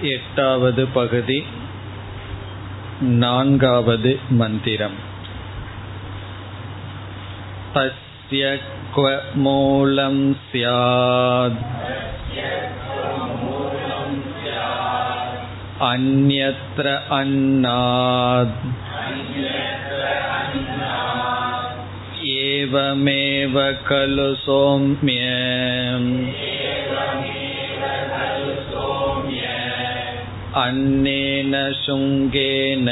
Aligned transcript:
எட்டாவது 0.00 0.86
பகுதி 0.86 1.44
நான்காவது 3.00 4.20
மந்திரம். 4.28 5.16
தஸ்ய 7.74 8.60
क्व 8.96 9.18
மூலம் 9.34 10.36
स्यात् 10.52 11.60
अन्यत्र 15.88 16.86
अन्नात् 17.10 18.56
एवमेव 22.24 23.54
खलु 23.88 24.28
सौम्य 24.46 25.20
अन्नेन 30.61 31.53
शुङ्गेन 31.83 32.89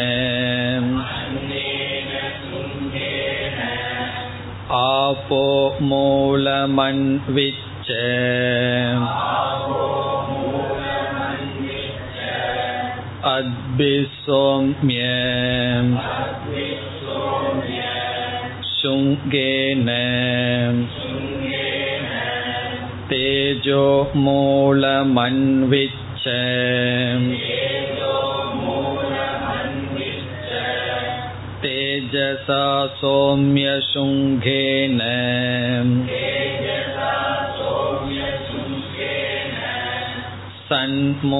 आपो 4.76 5.44
मूलमन्विच्च 5.90 7.90
अद्भिसौम्य 13.32 15.02
शुङ्गेन 18.72 19.90
तेजो 23.12 23.84
मूलमन्विच्च 24.28 26.02
तेजसा 32.05 32.63
सौम्यशुङ्घेन 32.98 34.99
सन्मूलमन्विच्छ 40.70 41.32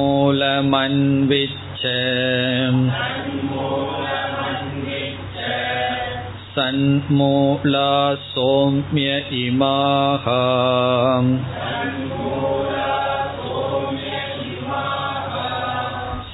सन्मूला 6.56 7.94
सौम्य 8.34 9.22
इमाः 9.44 10.26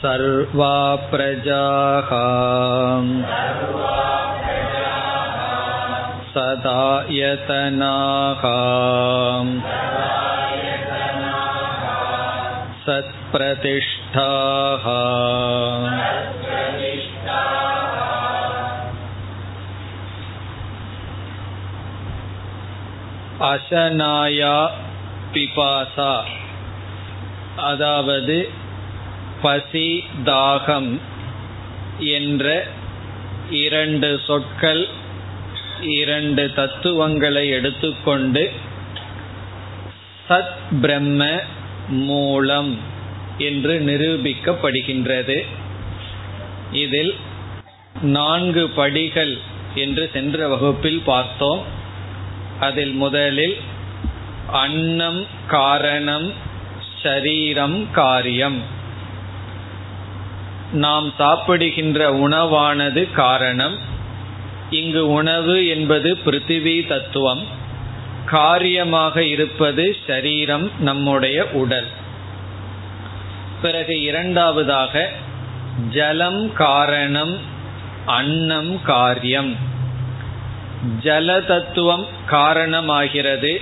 सर्वा 0.01 0.75
प्रजाः 1.11 2.09
सदायतनाः 6.33 7.73
सत्प्रतिष्ठाः 13.57 14.85
அசனாயா 23.47 24.55
பிபாசா 25.33 26.13
அதாவது 27.69 28.37
பசி 29.41 29.89
தாகம் 30.23 30.91
என்ற 32.15 32.45
இரண்டு 33.63 34.09
சொற்கள் 34.27 34.83
இரண்டு 35.82 36.54
தத்துவங்களை 36.54 37.48
எடுத்துக்கொண்டு 37.48 38.52
சத் 40.28 40.80
பிரம்ம 40.80 41.40
மூலம் 41.88 42.78
என்று 43.38 43.80
நிரூபிக்கப்படுகின்றது. 43.80 45.46
இதில் 46.72 47.16
நான்கு 48.02 48.68
படிகள் 48.68 49.38
என்று 49.74 50.10
சென்ற 50.12 50.48
வகுப்பில் 50.48 51.02
பார்த்தோம். 51.04 51.62
அதில் 52.60 52.92
முதலில் 52.92 53.56
அன்னம் 54.52 55.26
காரணம் 55.46 56.32
ஷரீரம் 57.02 57.90
காரியம். 57.90 58.62
நாம் 60.72 61.12
சாப்பிடுகின்ற 61.18 62.28
உணவானது 62.28 63.12
காரணம். 63.12 63.91
இங்கு 64.72 65.10
உணவு 65.10 65.66
என்பது 65.66 66.18
பிருத்திவி 66.26 66.86
தத்துவம். 66.86 67.46
காரியமாக 68.26 69.24
இருப்பது 69.24 69.96
ஷரீரம் 70.06 70.70
நம்முடைய 70.78 71.50
உடல். 71.50 71.86
பிறகு 73.62 74.00
இரண்டாவதாக 74.00 75.08
ஜலம் 75.90 76.52
காரணம் 76.52 77.38
அன்னம் 78.06 78.82
காரியம். 78.82 79.56
ஜல 81.02 81.46
தத்துவம் 81.46 82.06
காரணமாகிறது. 82.30 83.60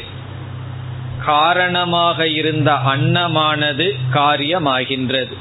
காரணமாக 1.25 2.28
இருந்த 2.28 2.72
அன்னமானது 2.72 3.97
காரியமாகின்றது. 4.12 5.32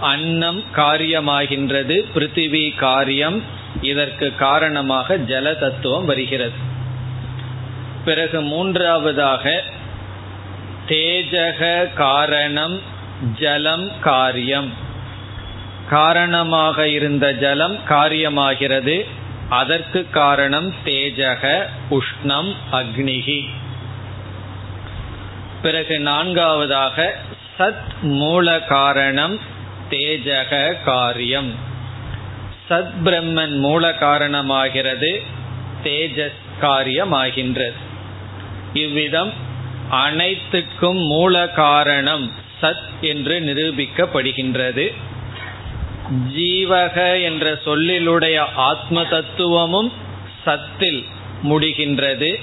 அன்னம் 0.00 0.62
காரியமாகின்றது 0.74 2.04
பிருத்திவி 2.14 2.76
காரியம் 2.76 3.55
இதற்கு 3.80 4.34
காரணமாக 4.34 5.16
ஜல 5.16 5.58
தத்துவம் 5.58 6.04
வருகிறது. 6.04 6.74
பிறகு 8.04 8.40
மூன்றாவதாக 8.40 9.62
தேஜக 10.88 11.92
காரணம் 11.94 12.80
ஜலம் 13.38 13.90
காரியம். 14.00 14.72
காரணமாக 15.88 16.88
இருந்த 16.88 17.32
ஜலம் 17.32 17.78
காரியமாகிறது. 17.88 19.06
அதற்கு 19.48 20.10
காரணம் 20.10 20.74
தேஜக 20.84 21.66
உஷ்ணம் 21.90 22.54
அக்னிகி 22.72 23.48
பிறகு 25.62 26.00
நான்காவதாக 26.00 27.14
சத் 27.58 28.00
மூல 28.02 28.60
காரணம் 28.60 29.40
தேஜக 29.90 30.82
காரியம். 30.84 31.65
சத் 32.70 32.92
பிரம்மன் 33.04 33.56
மூல 33.56 33.88
காரணமாகிறது 34.00 35.22
தேஜஸ் 35.84 36.40
காரியமாகின்றது. 36.60 37.76
இவ்விதம் 38.72 39.32
அனைத்துக்கும் 39.90 40.98
மூல 41.06 41.48
காரணம் 41.48 42.32
சத் 42.62 42.88
என்று 43.00 43.40
நிரூபிக்கப்படுகின்றது. 43.40 44.94
ஜீவக 46.34 47.22
என்ற 47.22 47.58
சொல்லிலுடைய 47.64 48.44
ஆத்ம 48.54 49.04
தத்துவமும் 49.04 49.92
சத்தில் 50.46 51.04
முடிகின்றது. 51.42 52.40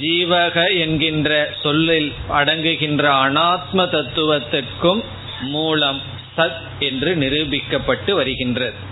ஜீவக 0.00 0.78
என்கின்ற 0.78 1.54
சொல்லில் 1.62 2.12
அடங்குகின்ற 2.30 3.04
அனாத்ம 3.26 3.86
தத்துவத்திற்கும் 3.88 5.04
மூலம் 5.40 6.00
சத் 6.36 6.62
என்று 6.78 7.16
நிரூபிக்கப்பட்டு 7.16 8.10
வருகின்றது. 8.10 8.88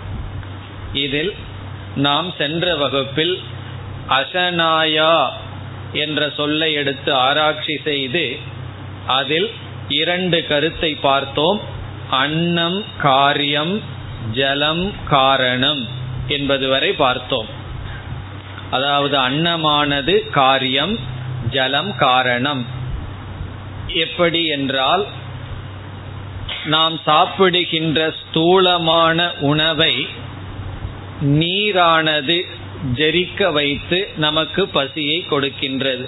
இதில் 0.93 1.33
நாம் 1.95 2.33
சென்ற 2.37 2.75
வகுப்பில் 2.75 3.39
அசனாயா 4.09 5.29
என்ற 5.93 6.29
சொல்லை 6.29 6.73
எடுத்து 6.73 7.13
ஆராய்ச்சி 7.13 7.79
செய்து 7.83 8.37
அதில் 9.07 9.49
இரண்டு 9.87 10.47
கருத்தை 10.47 10.95
பார்த்தோம். 10.95 11.61
அன்னம் 12.09 12.83
காரியம் 13.01 13.81
ஜலம் 14.31 14.91
காரணம் 15.05 15.87
என்பது 16.27 16.67
வரை 16.67 16.91
பார்த்தோம். 16.91 17.47
அதாவது 18.71 19.17
அன்னமானது 19.17 20.29
காரியம் 20.29 20.99
ஜலம் 21.49 21.97
காரணம். 21.97 22.65
எப்படி 23.87 24.45
என்றால் 24.45 25.05
நாம் 26.65 26.99
சாப்பிடுகின்ற 27.05 28.13
ஸ்தூலமான 28.21 29.33
உணவை 29.39 30.07
நீரானது 31.21 32.41
ஜெரிக்க 32.95 33.51
வைத்து 33.51 34.07
நமக்கு 34.17 34.67
பசியை 34.67 35.25
கொடுக்கின்றது. 35.29 36.07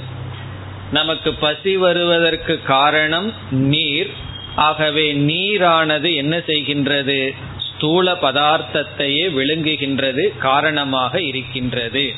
நமக்கு 0.92 1.34
பசி 1.34 1.78
வருவதற்கு 1.78 2.62
காரணம் 2.62 3.34
நீர். 3.52 4.10
ஆகவே 4.56 5.14
நீரானது 5.14 6.16
என்ன 6.16 6.38
செய்கின்றது? 6.38 7.36
ஸ்தூல 7.58 8.12
பதார்த்தத்தையே 8.12 9.26
விழுங்குகின்றது 9.38 10.38
காரணமாக 10.38 11.22
இருக்கின்றது 11.22 12.14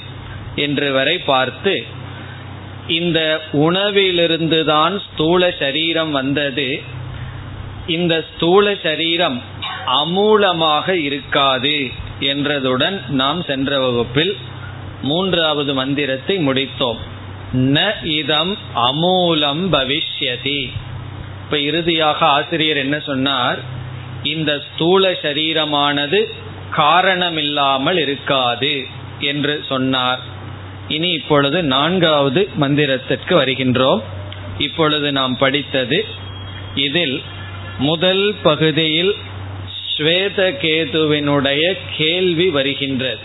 என்று 0.55 0.91
வரை 0.91 1.17
பார்த்து 1.17 1.85
இந்த 2.87 3.41
உணவிலிருந்துதான் 3.53 4.99
ஸ்தூல 5.13 5.51
சரீரம் 5.59 6.11
வந்தது. 6.11 6.81
இந்த 7.87 8.25
ஸ்தூல 8.35 8.75
சரீரம் 8.83 9.41
அமூலமாக 9.87 10.89
இருக்காது. 10.89 11.91
என்றதுடன் 12.23 12.97
நாம் 13.11 13.41
சென்ற 13.43 13.79
வகுப்பில் 13.79 14.33
மூன்றாவது 15.01 15.73
மந்திரத்தை 15.73 16.35
முடித்தோம். 16.47 16.99
ந 17.53 17.79
இதம் 18.11 18.53
அமூலம் 18.87 19.63
பவிஷ்யதி. 19.71 20.61
இப்ப 21.43 21.59
இறுதியாக 21.59 22.19
ஆசிரியர் 22.25 22.77
என்ன 22.77 22.97
சொன்னார்? 22.99 23.59
இந்த 24.23 24.51
ஸ்தூல 24.67 25.11
சரீரமானது 25.21 26.19
காரணமில்லாமல் 26.71 27.99
இருக்காது 27.99 28.75
என்று 29.19 29.55
சொன்னார். 29.67 30.21
இனி 30.87 31.09
இப்பொழுது 31.11 31.57
நான்காவது 31.63 32.41
மந்திரத்திற்கு 32.59 33.33
வருகின்றோம். 33.41 34.01
இப்பொழுது 34.57 35.07
நாம் 35.11 35.35
படித்தது 35.37 35.99
இதில் 36.75 37.17
முதல் 37.79 38.25
பகுதியில் 38.43 39.13
ஸ்வேதகேதுவினுடைய 39.97 41.77
கேள்வி 41.97 42.49
வருகின்றது. 42.49 43.19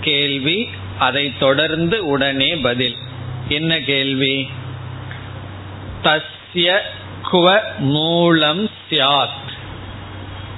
கேள்வி 0.00 0.68
அதை 0.98 1.32
தொடர்ந்து 1.38 2.06
உடனே 2.06 2.56
பதில். 2.56 2.96
என்ன 3.48 3.80
கேள்வி? 3.80 4.48
தஸ்ய 6.02 6.78
குவ 7.32 7.60
மூலம் 7.78 8.70
சியாத் 8.90 9.44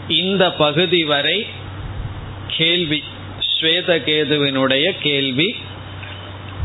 இந்த 0.08 0.52
பகுதி 0.52 1.04
வரை 1.04 1.46
கேள்வி 2.46 3.04
ஸ்வேதகேதுவினுடைய 3.60 4.94
கேள்வி 5.00 5.56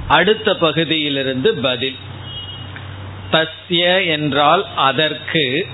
அடுத்த 0.08 0.56
பகுதியிலிருந்து 0.56 1.54
பதில். 1.54 1.96
தஸ்ய 3.32 4.06
என்றால் 4.06 4.68
அதற்கு 4.76 5.68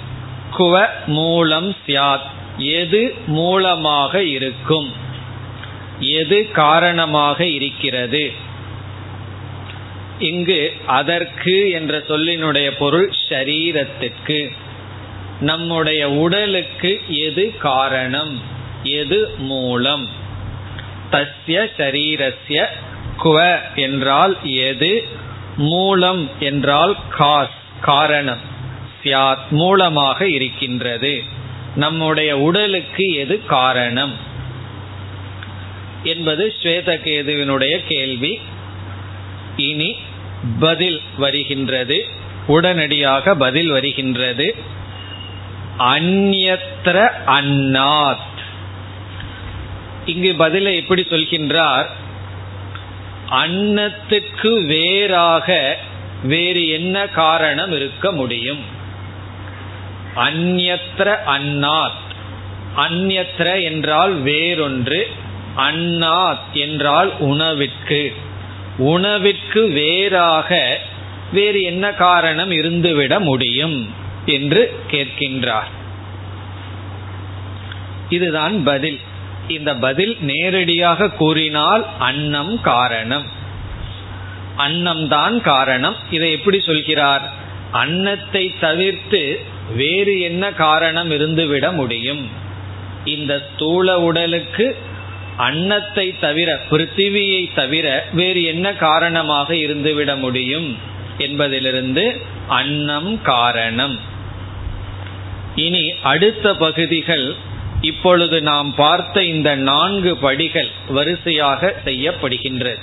குவ 0.54 0.86
மூலம் 1.08 1.76
சியாத். 1.88 2.28
எது 2.58 3.16
மூலமாக 3.28 4.24
இருக்கும்? 4.24 4.94
எது 6.00 6.52
காரணமாக 6.52 7.46
இருக்கிறது? 7.46 8.32
இங்கு 10.20 10.74
அதற்கு 10.86 11.70
என்ற 11.70 11.98
சொல்லினுடைய 11.98 12.72
பொருள் 12.78 13.12
ஷரீரத்திற்கு. 13.30 14.52
நம்முடைய 15.40 16.10
உடலுக்கு 16.10 17.02
எது 17.08 17.58
காரணம்? 17.58 18.42
எது 18.84 19.30
மூலம்? 19.38 20.08
தஸ்ய 21.12 21.68
சரீரஸ்ய 21.78 22.66
குவ 23.18 23.60
என்றால் 23.76 24.38
எது? 24.44 25.08
மூலம் 25.58 26.30
என்றால் 26.40 26.98
காஸ் 27.10 27.58
காரணம். 27.82 28.58
சியாத் 29.04 29.50
மூலமாக 29.50 30.30
இருக்கின்றது. 30.30 31.24
நம்முடைய 31.76 32.38
உடலுக்கு 32.38 33.14
எது 33.14 33.46
காரணம்? 33.46 34.14
என்பது 36.04 36.54
ஸ்வேதகேதுவினுடைய 36.64 37.80
கேள்வி. 37.88 38.40
இனி 39.58 39.96
பதில் 40.60 41.02
வருகின்றது. 41.18 42.06
உடனடியாக 42.48 43.36
பதில் 43.36 43.70
வருகின்றது. 43.70 44.56
அந்யத்ர 45.80 47.12
அன்னாத். 47.26 48.18
இங்கு 50.06 50.36
பதிலை 50.36 50.76
எப்படி 50.76 51.06
சொல்கின்றார்? 51.10 51.86
அன்னத்துக்கு 53.30 54.66
வேறாக 54.66 55.78
வேறு 56.24 56.68
என்ன 56.68 57.08
காரணம் 57.08 57.72
இருக்க 57.72 58.12
முடியும்? 58.12 58.78
அந்நத்திர 60.16 61.16
அன்னாத் 61.26 62.08
அந்நத்திர 62.78 63.64
என்றால் 63.64 64.24
வேறொன்று 64.24 65.02
அன்னாத் 65.58 66.52
என்றால் 66.54 67.12
உணவிற்கு. 67.20 68.16
உணவிற்கு 68.78 69.68
வேறாக 69.68 70.80
வேறு 71.32 71.62
என்ன 71.62 71.92
காரணம் 71.92 72.52
இருந்துவிட 72.52 73.20
முடியும் 73.20 73.94
என்று 74.26 74.80
கேட்கின்றார். 74.92 75.70
இதுதான் 78.10 78.64
பதில். 78.64 79.00
இந்த 79.48 79.76
பதில் 79.76 80.18
நேரடியாக 80.20 81.10
கூறினால் 81.10 81.86
அன்னம் 82.00 82.62
காரணம். 82.62 83.26
அன்னம்தான் 84.58 85.42
காரணம். 85.42 85.96
இதை 86.10 86.32
எப்படி 86.32 86.60
சொல்கிறார்? 86.60 87.34
அன்னத்தை 87.72 88.54
தவிர்த்து 88.60 89.42
வேறு 89.76 90.20
என்ன 90.20 90.52
காரணம் 90.52 91.12
இருந்துவிட 91.12 91.74
முடியும்? 91.74 92.30
இந்த 93.06 93.50
ஸ்தூல 93.54 94.00
உடலுக்கு 94.00 94.76
அன்னத்தை 95.38 96.16
தவிர 96.20 96.60
பிருத்திவியை 96.70 97.54
தவிர 97.56 98.06
வேறு 98.14 98.44
என்ன 98.44 98.74
காரணமாக 98.74 99.54
இருந்துவிட 99.54 100.18
முடியும்? 100.18 100.78
என்பதிலிருந்து 101.18 102.22
அன்னம் 102.48 103.22
காரணம். 103.22 104.00
இனி 105.56 105.94
அடுத்த 106.02 106.56
பகுதிகள் 106.56 107.36
இப்பொழுது 107.82 108.42
நாம் 108.42 108.76
பார்த்த 108.76 109.24
இந்த 109.24 109.56
நான்கு 109.56 110.18
படிகள் 110.18 110.68
வரிசையாக 110.88 111.76
செய்யப்படுகின்றது. 111.86 112.80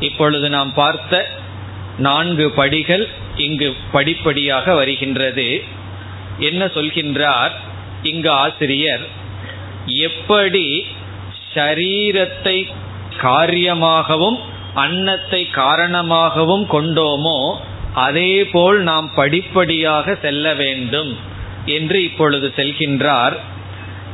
இப்பொழுது 0.00 0.48
நாம் 0.48 0.74
பார்த்த 0.74 1.30
நான்கு 1.98 2.50
படிகள் 2.50 3.08
இங்கு 3.36 3.74
படிப்படியாக 3.92 4.74
வருகின்றது. 4.74 5.64
என்ன 6.38 6.64
சொல்கின்றார்? 6.64 7.52
இங்கு 8.02 8.30
ஆசிரியர் 8.30 9.04
எப்படி 9.86 10.84
ஷரீரத்தை 11.54 12.66
காரியமாகவும் 13.18 14.38
அன்னத்தை 14.74 15.50
காரணமாகவும் 15.50 16.66
கொண்டோமோ 16.70 17.56
அதேபோல் 17.94 18.78
நாம் 18.82 19.14
படிப்படியாக 19.14 20.14
செல்ல 20.14 20.54
வேண்டும் 20.54 21.16
என்று 21.64 22.02
இப்பொழுது 22.02 22.52
செல்கின்றார். 22.56 23.36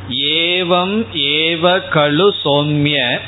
ஏவம் 0.08 1.06
ஏவ 1.12 1.82
கழு 1.90 2.28
சோம்ய 2.44 3.20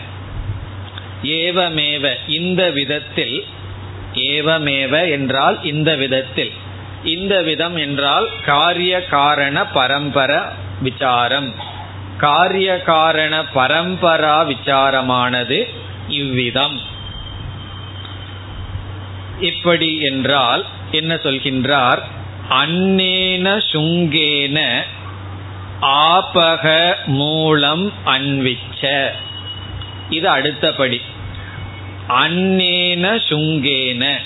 ஏவமேவ 1.23 2.11
இந்த 2.27 2.71
விதத்தில் 2.71 3.45
ஏவமேவ 4.13 5.11
என்றால் 5.11 5.65
இந்த 5.65 5.97
விதத்தில் 5.97 6.53
இந்த 7.05 7.43
விதம் 7.43 7.77
என்றால் 7.77 8.29
காரிய 8.45 9.05
காரண 9.05 9.67
பரம்பர 9.75 10.43
விசாரம். 10.81 11.55
காரிய 12.19 12.83
காரண 12.83 13.43
பரம்பரா 13.55 14.37
விசாரமானது 14.47 15.69
இவ்விதம். 16.09 16.81
இப்படி 19.41 20.01
என்றால் 20.01 20.67
என்ன 20.91 21.15
சொல்கின்றார்? 21.15 22.03
அன்னேன 22.51 23.61
சுங்கேன 23.73 24.83
ஆபக 25.81 26.95
மூலம் 27.07 27.93
அன்விச்ச. 28.07 29.11
இது 30.11 30.29
அடுத்தபடி 30.29 31.01
அன்னேன 32.09 33.21
சுங்கேன. 33.29 34.19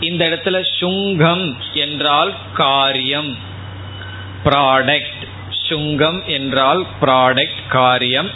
இந்த 0.00 0.22
இடத்துல 0.28 0.58
சுங்கம் 0.78 1.44
என்றால் 1.74 2.34
காரியம். 2.54 3.36
ப்ராடக்ட் 4.44 5.24
சுங்கம் 5.68 6.20
என்றால் 6.26 6.86
ப்ராடக்ட் 7.00 7.62
காரியம். 7.68 8.30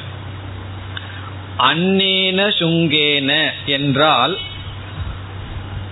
அன்னேன 1.59 2.41
சுங்கேன 2.59 3.31
என்றால் 3.67 4.39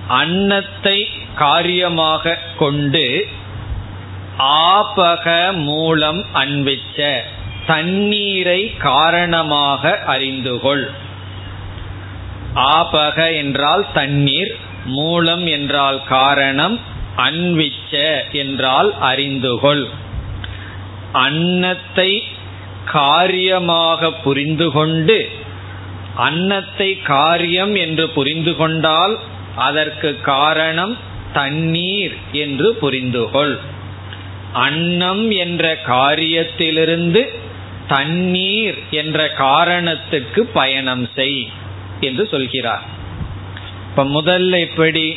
அன்னத்தை 0.08 0.98
காரியமாக 1.34 2.38
கொண்டு 2.58 3.26
ஆபக 4.72 5.26
மூலம் 5.52 6.24
அன்பிச்ச 6.34 6.98
தண்ணீரை 7.66 8.60
காரணமாக 8.78 9.92
அறிந்துகொள். 10.06 10.84
ஆபக 12.54 13.18
என்றால் 13.36 13.84
தண்ணீர் 13.92 14.52
மூலம் 14.84 15.46
என்றால் 15.46 16.04
காரணம் 16.04 16.80
அன்விச்ச 17.16 17.92
என்றால் 18.32 18.94
அறிந்துகொள். 19.00 19.86
அன்னத்தை 21.12 22.22
காரியமாக 22.84 24.10
புரிந்து 24.12 24.70
கொண்டு 24.70 25.28
அன்னத்தை 26.16 27.00
காரியம் 27.02 27.74
என்று 27.74 28.08
புரிந்து 28.08 28.56
கொண்டால் 28.56 29.18
அதற்கு 29.56 30.20
காரணம் 30.20 30.96
தண்ணீர் 31.32 32.16
என்று 32.32 32.76
புரிந்துகொள். 32.80 33.58
அன்னம் 34.52 35.30
என்ற 35.30 35.78
காரியத்திலிருந்து 35.86 37.22
தண்ணீர் 37.88 38.78
என்ற 38.90 39.28
காரணத்துக்கு 39.28 40.40
பயணம் 40.52 41.08
செய் 41.14 41.48
என்று 42.00 42.28
சொல்கிறார். 42.28 43.00
இப்ப 43.94 44.04
முதல்ல 44.04 44.58
எப்படி? 44.60 45.16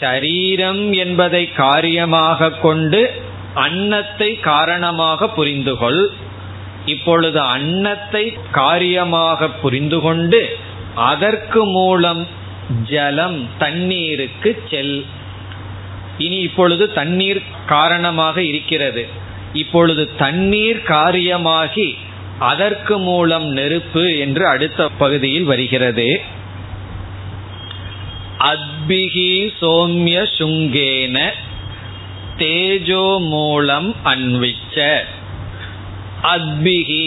ஷரீரம் 0.00 0.96
என்பதை 0.96 1.52
காரியமாக 1.52 2.50
கொண்டு 2.50 3.00
அன்னத்தை 3.54 4.28
காரணமாக 4.40 5.28
புரிந்து 5.28 5.76
கொள் 5.76 6.10
இப்பொழுது 6.84 7.40
அன்னத்தை 7.40 8.24
காரியமாக 8.50 9.48
புரிந்து 9.48 9.98
கொண்டு 10.00 10.40
அதற்கு 10.94 11.64
மூலம் 11.66 12.26
ஜலம் 12.84 13.48
தண்ணீருக்கு 13.58 14.62
செல். 14.70 15.04
இனி 16.18 16.38
இப்பொழுது 16.38 16.92
தண்ணீர் 16.92 17.42
காரணமாக 17.66 18.42
இருக்கிறது. 18.42 19.04
இப்பொழுது 19.52 20.04
தண்ணீர் 20.16 20.80
காரியமாகி 20.88 21.88
அதற்கு 22.38 22.98
மூலம் 22.98 23.46
நெருப்பு 23.48 24.18
என்று 24.18 24.46
அடுத்த 24.46 24.88
பகுதியில் 24.98 25.44
வருகிறது. 25.44 26.08
அத்பிகி 28.50 29.30
சோம்ய 29.60 30.18
சுங்கேன 30.38 31.16
தேஜோ 32.36 33.04
மூலம் 33.32 33.90
அன்விச்ச. 34.12 34.76
அத்பிகி 36.34 37.06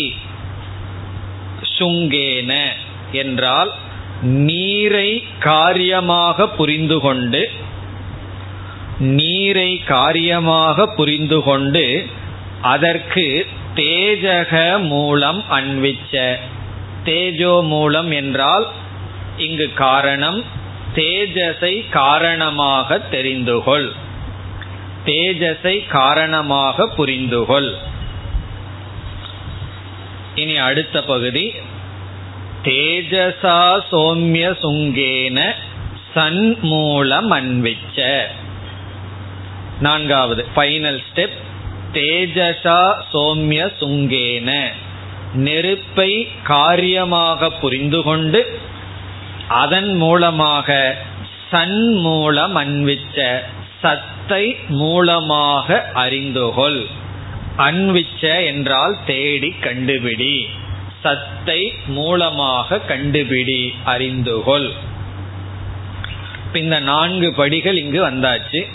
சுங்கேன 1.77 2.51
என்றால் 3.21 3.71
நீரை 4.45 5.09
காரியமாக 5.39 6.47
புரிந்து 6.49 6.97
கொண்டு 6.99 7.41
நீரை 9.17 9.71
காரியமாக 9.93 10.87
புரிந்து 10.97 11.39
கொண்டு 11.47 11.85
அதற்கு 12.73 13.25
தேஜக 13.75 14.53
மூலம் 14.91 15.41
அன்விச்ச. 15.57 16.13
தேஜோ 17.03 17.55
மூலம் 17.73 18.09
என்றால் 18.11 18.65
இங்கு 19.37 19.67
காரணம் 19.83 20.39
தேஜஸை 20.97 21.89
காரணமாக 21.89 22.97
தெரிந்துகொள். 23.11 23.87
தேஜஸை 25.05 25.87
காரணமாக 25.87 26.87
புரிந்துகொள். 26.97 27.71
இனி 30.35 30.57
அடுத்த 30.57 31.03
பகுதி. 31.03 31.45
தேஜசா 32.63 33.59
சோம்ய 33.91 34.47
சுங்கேன 34.61 35.51
சன்மூலம் 36.15 37.29
அன்விச்ச 37.29 38.25
நான்காவது 39.79 40.47
ஃபைனல் 40.55 40.99
ஸ்டெப் 41.07 41.37
தேஜசா 41.93 42.79
சோம்ய 43.13 43.61
சுங்கேன. 43.79 44.67
நெருப்பை 45.33 46.27
காரியமாக 46.43 47.49
புரிந்து 47.49 48.01
கொண்டு 48.01 48.59
அதன் 49.47 49.95
மூலமாக 49.95 50.95
சன் 51.49 51.93
மூலம் 51.93 52.55
அன்விச்ச 52.55 53.39
சத்தை 53.81 54.55
மூலமாக 54.67 55.91
அறிந்துகொள். 55.93 56.85
அன்விச்ச 57.57 58.45
என்றால் 58.45 58.97
தேடி 59.05 59.53
கண்டுபிடி. 59.61 60.47
சத்தை 61.01 61.73
மூலமாக 61.87 62.81
கண்டுபிடி 62.87 63.73
அறிந்துகொள். 63.85 64.71
இந்த 66.53 66.79
நான்கு 66.79 67.33
படிகள் 67.33 67.77
இங்கு 67.77 68.07
வந்தாச்சு. 68.07 68.67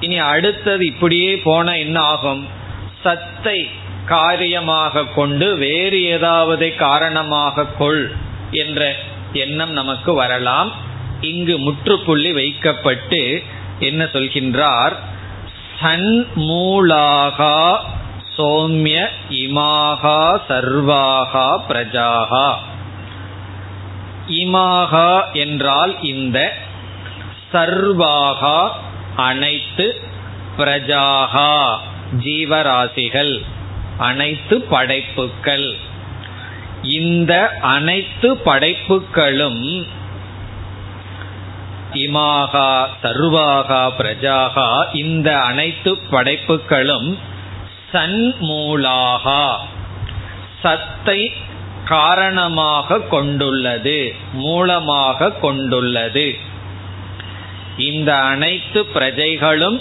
இனி 0.00 0.18
அடுத்தது 0.18 0.86
இப்படியே 0.86 1.36
போன 1.36 1.78
என்ன 1.78 2.00
ஆகும்? 2.00 2.48
சத்தை 3.02 3.68
காரியமாக 4.06 5.04
கொண்டு 5.04 5.56
வேறு 5.56 6.02
ஏதாவது 6.02 6.74
காரணமாக 6.74 7.66
கொள். 7.66 8.12
என்ற 8.52 8.96
எண்ணம் 9.32 9.72
நமக்கு 9.72 10.14
வரலாம். 10.14 10.72
இங்கு 11.20 11.58
முற்றுப்புள்ளி 11.58 12.32
வைக்கப்பட்டு 12.32 13.42
என்ன 13.78 14.04
சொல்கின்றார்? 14.04 14.92
சன்மூலாகா 15.82 17.78
சோம்ய 18.36 19.08
இமாகா 19.28 20.40
சர்வாகா 20.48 21.48
பிரஜாகா. 21.68 22.54
இமாகா 24.28 25.32
என்றால் 25.32 26.02
இந்த 26.02 26.56
சர்வாகா 27.52 28.70
அனைத்து 29.16 30.00
பிரஜாகா 30.58 31.76
ஜீவராசிகள் 32.24 33.42
அனைத்து 33.98 34.60
படைப்புக்கள் 34.62 35.90
இந்த 36.82 37.48
அனைத்து 37.60 38.36
படைப்புகளும் 38.36 39.86
இமாகா 41.92 42.86
சர்வாகா 43.02 43.90
பிரஜாகா 43.98 44.86
இந்த 44.92 45.38
அனைத்து 45.38 45.98
படைப்புகளும் 46.10 47.18
சன்மூலாகா 47.92 49.56
சத்தை 50.62 51.32
காரணமாக 51.84 53.00
கொண்டுள்ளது 53.00 54.14
மூலமாக 54.32 55.30
கொண்டுள்ளது. 55.30 56.36
இந்த 57.76 58.14
அனைத்து 58.14 58.86
பிரஜைகளும் 58.94 59.80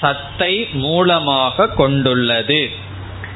சத்தை 0.00 0.68
மூலமாக 0.72 1.68
கொண்டுள்ளது. 1.68 2.70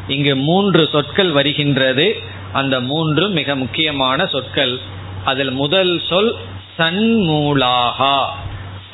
இங்கு 0.09 0.37
மூன்று 0.37 0.89
சொற்கள் 0.93 1.31
வருகின்றது. 1.31 2.33
அந்த 2.55 2.81
மூன்று 2.81 3.29
மிக 3.29 3.57
முக்கியமான 3.57 4.27
சொற்கள். 4.27 4.79
அதில் 5.25 5.51
முதல் 5.51 6.03
சொல் 6.09 6.37
சன்மூலாகா 6.79 8.25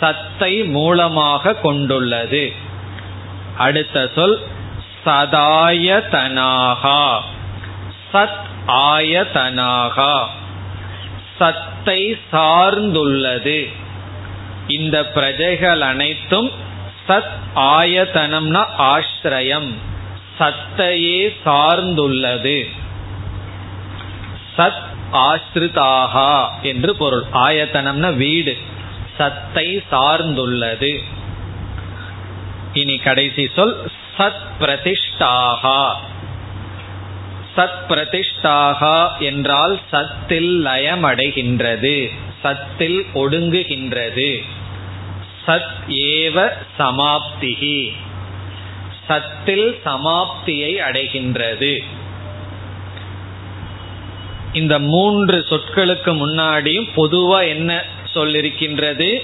சத்தை 0.01 0.65
மூலமாக 0.65 1.55
கொண்டுள்ளது. 1.55 2.53
அடுத்த 3.57 4.11
சொல் 4.15 4.41
சதாயதனாகா. 5.07 7.21
சத் 8.13 8.49
ஆயதனாகா. 8.67 10.25
சத்தை 11.39 12.17
சார்ந்துள்ளது. 12.33 13.73
இந்த 14.69 15.11
பிரஜைகள் 15.15 15.81
அனைத்தும் 15.81 16.51
சத் 17.09 17.31
ஆயதனம்னா 17.55 18.67
ஆசிரியம். 18.79 19.75
சத்தையே 20.39 21.37
சார்ந்துள்ளது. 21.45 22.67
சத் 24.61 24.89
ஆஸ்ரிதாகா 25.13 26.49
என்று 26.63 26.97
பொருள். 26.97 27.25
ஆயத்தனம்னா 27.33 28.17
வீடு. 28.17 28.57
சத்தை 29.17 29.83
சார்ந்துள்ளது. 29.93 31.03
இனி 32.73 32.97
கடைசி 32.97 33.51
சொல் 33.55 33.91
சத் 34.19 34.47
பிரதிஷ்டாகா 34.61 35.93
சத் 37.57 37.81
பிரதிஷ்டாகா 37.89 39.19
என்றால் 39.19 39.81
சத்தில் 39.93 40.67
லயமடைகின்றது. 40.67 42.11
சத்தில் 42.45 43.07
ஒடுங்குகின்றது. 43.15 44.45
சத் 45.47 45.89
ஏவ 45.89 46.53
சமாப்திகி 46.79 47.93
சத்தில் 49.09 49.75
சமாப்தியை 49.85 50.75
அடைகின்றது. 50.77 51.85
இந்த 54.53 54.79
மூன்று 54.79 55.47
சொற்களுக்கு 55.49 56.13
முன்னாடியும் 56.15 56.89
பொதுவா 56.97 57.47
என்ன 57.47 57.85
சொல்லிருக்கின்றது? 58.15 59.21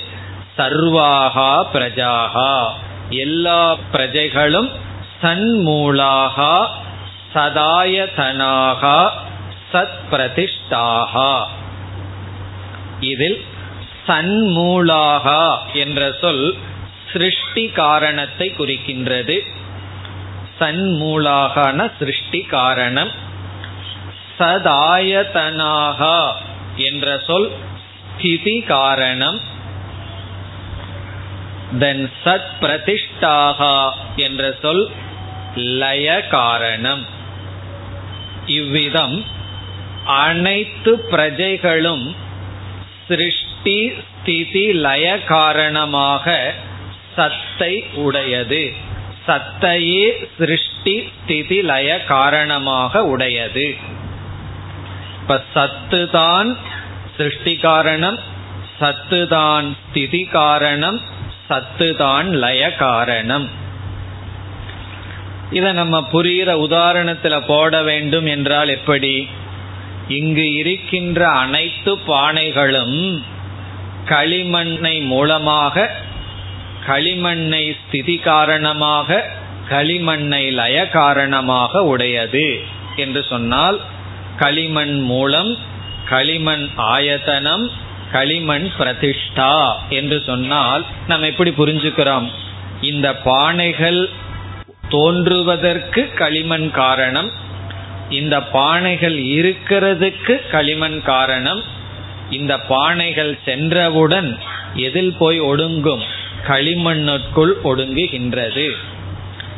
சர்வாகா 0.58 1.64
பிரஜாகா. 1.72 2.66
எல்லா 3.08 3.76
பிரஜைகளும் 3.92 4.70
சன்மூலாகா 5.22 6.66
சதாயதனாகா 7.34 9.10
சத் 9.72 9.98
பிரதிஷ்டாகா 10.10 11.44
இதில் 13.00 13.44
சன்மூலாகா 14.08 15.56
என்ற 15.72 16.12
சொல் 16.20 16.54
சிருஷ்டி 17.12 17.68
காரணத்தை 17.68 18.52
குறிக்கின்றது. 18.58 19.40
சன்மூலாகன 20.60 21.92
சிருஷ்டி 21.98 22.40
காரணம் 22.40 23.24
சதாயதனாகா 24.38 26.18
என்ற 26.76 27.18
சொல் 27.26 27.50
ஸ்திதி 28.16 28.60
காரணம். 28.60 29.40
தென் 31.78 32.10
சத் 32.24 32.50
பிரதிஷ்டாகா 32.60 33.90
என்ற 34.16 34.54
சொல் 34.62 34.90
லய 35.54 36.26
காரணம். 36.28 37.04
இவ்விதம் 38.46 39.24
அனைத்து 40.04 40.92
பிரஜைகளும் 41.10 42.14
சிருஷ்டி 43.08 43.92
ஸ்திதி 44.02 44.72
லய 44.72 45.22
காரணமாக 45.22 46.54
சத்தை 47.16 47.84
உடையது. 47.94 48.64
சத்தையே 49.26 50.28
சிருஷ்டி 50.38 51.12
ஸ்திதி 51.22 51.62
லய 51.62 52.04
காரணமாக 52.04 53.04
உடையது. 53.04 53.94
இப்ப 55.28 55.44
சத்து 55.54 56.08
தான் 56.10 56.56
சிருஷ்டி 57.16 57.56
காரணம் 57.56 58.18
சத்து 58.78 59.26
தான் 59.26 59.74
ஸ்திதி 59.74 60.24
காரணம் 60.24 61.00
சத்து 61.48 61.96
தான் 61.96 62.28
லய 62.34 62.76
காரணம். 62.76 63.46
இதை 65.50 65.72
நம்ம 65.72 66.00
புரிகிற 66.12 66.52
உதாரணத்துல 66.66 67.46
போட 67.46 67.82
வேண்டும் 67.82 68.26
என்றால் 68.26 68.68
எப்படி? 68.68 69.28
இங்கு 70.08 70.52
இருக்கின்ற 70.52 71.28
அனைத்து 71.28 71.98
பானைகளும் 72.06 73.20
களிமண்ணை 74.06 75.06
மூலமாக 75.06 75.90
களிமண்ணை 76.86 77.64
ஸ்திதி 77.72 78.16
காரணமாக 78.18 79.24
களிமண்ணை 79.68 80.44
லய 80.52 80.88
காரணமாக 80.88 81.82
உடையது 81.82 82.48
என்று 82.96 83.24
சொன்னால் 83.28 83.80
களிமண் 84.38 85.00
மூலம் 85.00 85.56
களிமண் 86.08 86.68
ஆயத்தனம் 86.76 87.70
களிமண் 88.12 88.70
பிரதிஷ்டா 88.78 89.72
என்று 89.88 90.22
சொன்னால் 90.26 90.84
நம்ம 91.08 91.26
எப்படி 91.26 91.50
புரிஞ்சுக்கிறோம்? 91.50 92.28
இந்த 92.80 93.16
பானைகள் 93.24 94.08
தோன்றுவதற்கு 94.88 96.12
களிமண் 96.14 96.70
காரணம் 96.70 97.30
இந்த 98.10 98.38
பானைகள் 98.52 99.16
இருக்கிறதுக்கு 99.38 100.48
களிமண் 100.50 101.02
காரணம் 101.02 101.62
இந்த 102.30 102.60
பானைகள் 102.68 103.38
சென்றவுடன் 103.44 104.38
எதில் 104.74 105.14
போய் 105.18 105.40
ஒடுங்கும்? 105.40 106.02
களிமண்ணுக்குள் 106.46 107.52
ஒடுங்குகின்றது. 107.64 108.70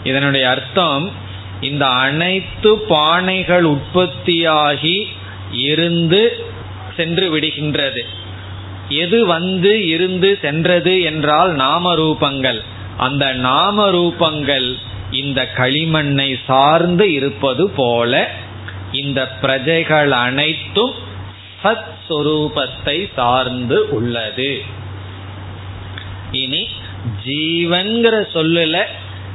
இதனுடைய 0.05 0.51
அர்த்தம் 0.51 1.13
இந்த 1.61 1.87
அனைத்து 1.87 2.77
பானைகள் 2.89 3.63
உற்பத்தியாகி 3.63 5.05
இருந்து 5.53 6.45
சென்று 6.97 7.39
விடுகின்றது. 7.39 8.03
எது 8.89 9.27
வந்து 9.27 9.87
இருந்து 9.89 10.39
சென்றது 10.43 11.03
என்றால் 11.03 11.53
நாம 11.53 11.95
ரூபங்கள் 11.95 12.61
அந்த 12.97 13.33
நாம 13.33 13.91
ரூபங்கள் 13.91 14.75
இந்த 15.11 15.49
களிமண்ணை 15.57 16.35
சார்ந்து 16.47 17.13
இருப்பது 17.13 17.71
போல 17.71 18.31
இந்த 18.93 19.29
பிரஜைகள் 19.41 20.11
அனைத்தும் 20.11 20.95
சத் 21.65 21.93
சொரூபத்தை 22.09 23.09
சார்ந்து 23.15 23.89
உள்ளது. 23.89 24.63
இனி 26.33 26.69
ஜீவன்கிற 27.27 28.27
சொல்லுல 28.33 28.85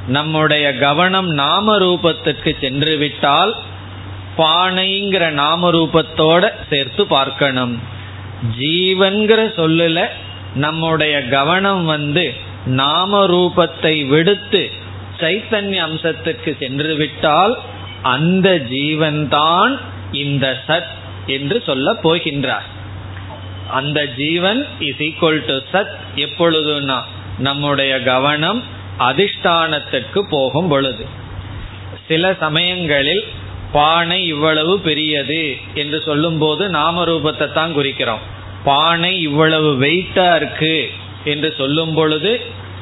நம்முடைய 0.06 0.78
கவனம் 0.78 1.26
நாம 1.26 1.78
ரூபத்துக்கு 1.78 2.56
சென்று 2.60 2.96
விட்டால் 2.96 3.54
பானைங்கிற 4.38 5.30
நாம 5.30 5.70
ரூபத்தோட 5.70 6.52
சேர்த்து 6.70 7.06
பார்க்கணும். 7.06 7.82
ஜீவன்கிற 8.58 9.40
சொல்லுல 9.56 10.06
நம்முடைய 10.54 11.28
கவனம் 11.28 11.84
வந்து 11.84 12.34
நாம 12.66 13.26
ரூபத்தை 13.26 14.08
விடுத்து 14.08 14.70
சைத்தன்ய 15.20 15.88
அம்சத்துக்கு 15.88 16.58
சென்று 16.58 16.94
விட்டால் 16.94 17.58
அந்த 18.02 18.62
ஜீவன்தான் 18.70 19.78
இந்த 20.12 20.62
சத் 20.68 20.92
என்று 21.26 21.62
சொல்ல 21.66 21.92
போகின்றார். 21.92 22.66
அந்த 23.70 24.06
ஜீவன் 24.06 24.66
இஸ் 24.78 24.96
ஈக்குவல் 24.96 25.44
டு 25.46 25.54
சத். 25.72 25.96
எப்பொழுதுனா 26.16 27.00
நம்முடைய 27.38 28.02
கவனம் 28.02 28.73
அதிஷ்டானத்துக்கு 28.98 30.20
போகும் 30.30 30.68
பொழுது. 30.68 31.06
சில 32.08 32.34
சமயங்களில் 32.40 33.24
பானை 33.72 34.26
இவ்வளவு 34.26 34.80
பெரியது 34.80 35.56
என்று 35.74 36.02
சொல்லும் 36.04 36.38
போது 36.38 36.68
நாம 36.68 37.04
ரூபத்தை 37.04 37.52
தான் 37.52 37.76
குறிக்கிறோம். 37.76 38.18
பானை 38.64 39.20
இவ்வளவு 39.20 39.80
வெயிட்டா 39.80 40.36
இருக்கு 40.36 40.90
என்று 41.24 41.54
சொல்லும் 41.56 41.94
பொழுது 41.94 42.40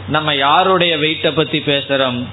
நம்ம 0.08 0.34
யாருடைய 0.34 0.96
வெயிட்டை 0.96 1.34
பத்தி 1.34 1.58
பேசுறோம்? 1.58 2.24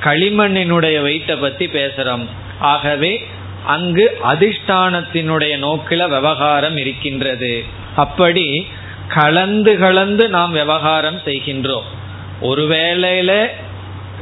களிமண்ணினுடைய 0.00 1.02
வெயிட்டை 1.02 1.40
பத்தி 1.40 1.66
பேசுறோம். 1.66 2.26
ஆகவே 2.58 3.26
அங்கு 3.66 4.18
அதிஷ்டானத்தினுடைய 4.28 5.58
நோக்கில 5.58 6.08
விவகாரம் 6.08 6.76
இருக்கின்றது. 6.76 7.64
அப்படி 7.96 8.66
கலந்து 9.08 9.78
கலந்து 9.78 10.28
நாம் 10.28 10.52
விவகாரம் 10.52 11.20
செய்கின்றோம். 11.24 11.96
ஒரு 12.40 12.68
வேளையில 12.68 13.46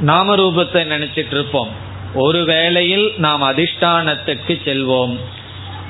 நாம 0.00 0.36
ரூபத்தை 0.36 0.80
நினைச்சிட்டு 0.92 1.30
இருப்போம். 1.30 1.68
ஒரு 2.14 2.44
வேளையில் 2.44 3.12
நாம் 3.16 3.42
அதிஷ்டானத்துக்கு 3.42 4.54
செல்வோம். 4.64 5.16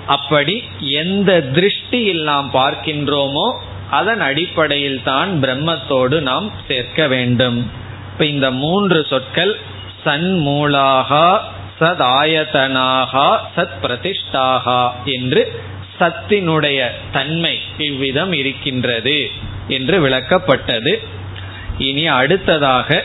அப்படி 0.06 0.64
எந்த 0.78 1.44
திருஷ்டியில் 1.52 2.22
நாம் 2.22 2.50
பார்க்கின்றோமோ 2.52 3.52
அதன் 3.90 4.20
அடிப்படையில் 4.20 5.02
தான் 5.02 5.38
பிரம்மத்தோடு 5.42 6.20
நாம் 6.20 6.52
சேர்க்க 6.68 7.06
வேண்டும். 7.06 7.70
இப்ப 8.12 8.24
இந்த 8.24 8.50
மூன்று 8.50 9.06
சொற்கள் 9.10 9.56
சன்மூலாகா 10.04 11.38
சதாயதனாகா 11.80 13.38
சத் 13.56 13.76
பிரதிஷ்டாகா 13.82 14.90
என்று 15.04 15.60
சத்தினுடைய 15.98 16.90
தன்மை 17.12 17.58
இவ்விதம் 17.78 18.32
இருக்கின்றது 18.32 19.30
என்று 19.68 20.08
விளக்கப்பட்டது. 20.08 21.08
இனி 21.78 22.06
அடுத்ததாக 22.06 23.04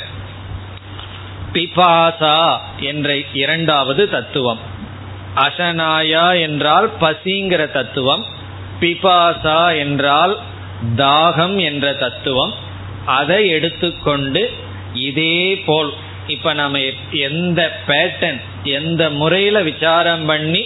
பிபாசா 1.54 2.58
என்ற 2.80 3.18
இரண்டாவது 3.34 4.10
தத்துவம். 4.10 4.60
அசனாயா 5.36 6.42
என்றால் 6.42 6.92
பசிங்கிற 7.02 7.72
தத்துவம். 7.72 8.26
பிபாசா 8.80 9.78
என்றால் 9.78 10.38
தாகம் 10.96 11.62
என்ற 11.62 11.94
தத்துவம். 11.94 12.54
அதை 13.06 13.50
எடுத்துக்கொண்டு 13.50 14.52
இதே 14.94 15.56
போல் 15.56 15.94
இப்ப 16.28 16.54
நம்ம 16.54 16.80
எந்த 17.12 17.80
பேட்டன் 17.88 18.42
எந்த 18.64 19.10
முறையில 19.10 19.62
விசாரம் 19.62 20.26
பண்ணி 20.26 20.66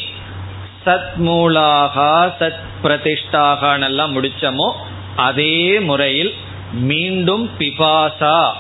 சத் 0.86 1.12
மூலாகா 1.26 2.34
சத் 2.40 2.60
பிரதிஷ்டாகானெல்லாம் 2.84 4.14
முடிச்சோமோ 4.16 4.72
அதே 5.16 5.80
முறையில் 5.80 6.36
மீண்டும் 6.82 7.52
பிபாசா 7.60 8.52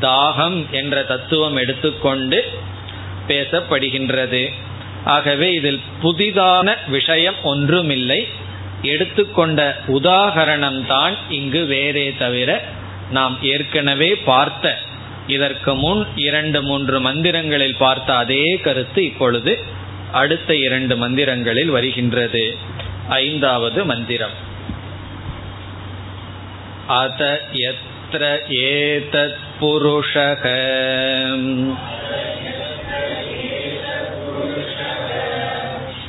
தாகம் 0.00 0.70
என்ற 0.70 1.02
தத்துவம் 1.02 1.56
எடுத்துக்கொண்டு 1.56 2.44
பேசப்படுகின்றது. 3.28 4.52
ஆகவே 5.04 5.54
இதில் 5.54 5.80
புதிதான 6.02 6.76
விஷயம் 6.88 7.34
ஒன்றுமில்லை. 7.42 8.28
எடுத்துக்கொண்ட 8.82 9.80
உதாகரணம் 9.88 10.86
தான் 10.86 11.14
இங்கு 11.30 11.64
வேறே 11.64 12.14
தவிர 12.18 12.64
நாம் 13.10 13.38
ஏற்கனவே 13.42 14.14
பார்த்த 14.14 14.78
இதற்கு 15.26 15.74
முன் 15.74 16.06
இரண்டு 16.14 16.62
மூன்று 16.62 17.00
மந்திரங்களில் 17.00 17.76
பார்த்த 17.78 18.14
அதே 18.14 18.60
கருத்து 18.62 19.04
இப்பொழுது 19.04 19.58
அடுத்த 20.12 20.56
இரண்டு 20.56 20.96
மந்திரங்களில் 20.96 21.66
வருகின்றது. 21.66 22.56
ஐந்தாவது 23.08 23.84
மந்திரம். 23.84 24.50
அத 26.95 27.21
எத்திர 27.69 28.23
ஏதத் 28.69 29.39
புருஷக 29.59 30.43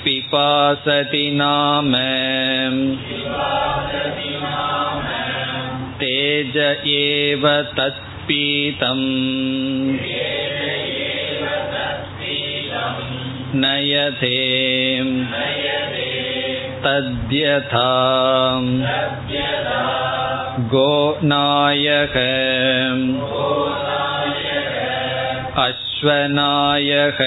पिपासति 0.05 1.25
नाम 1.33 1.93
तेज 6.01 6.57
एव 6.93 7.45
तत्पीतम् 7.77 9.05
नयते 13.57 14.33
तद्यथा 16.85 17.89
गोनायक 20.73 22.17
अश्वनायक 25.65 27.21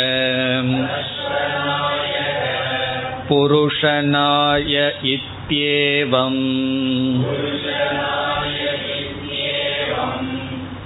पुरुषनाय 3.29 4.75
इत्येवम् 5.13 6.41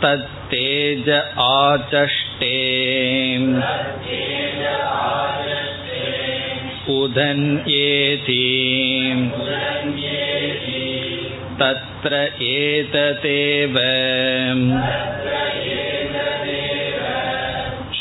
तत्तेज 0.03 1.09
आचष्टे 1.45 2.55
उदन्येति 6.97 8.43
तत्र 11.59 12.15
एतदेव 12.47 13.75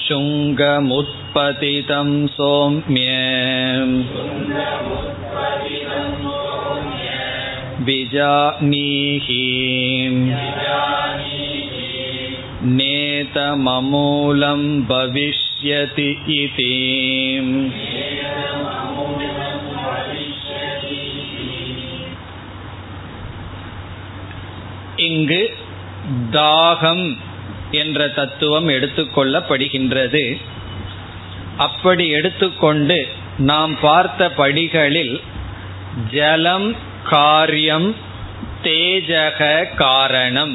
शुङ्गमुत्पतितं 0.06 2.10
सौम्य 2.36 3.10
विजानीहि 7.86 9.44
नेतममूलं 12.76 14.62
भविष्यति 14.90 16.10
इति 16.42 16.74
இங்கு 24.99 25.41
தாகம் 26.31 27.17
என்ற 27.71 28.07
தத்துவம் 28.07 28.69
எடுத்துக்கொள்ளப்படுகின்றது. 28.69 30.41
அப்படி 31.57 32.09
எடுத்துக்கொண்டு 32.09 33.07
நாம் 33.37 33.79
பார்த்த 33.79 34.29
படிகளில் 34.29 35.21
ஜலம் 36.11 36.75
காரியம் 37.03 37.95
தேஜக 38.63 39.39
காரணம் 39.75 40.53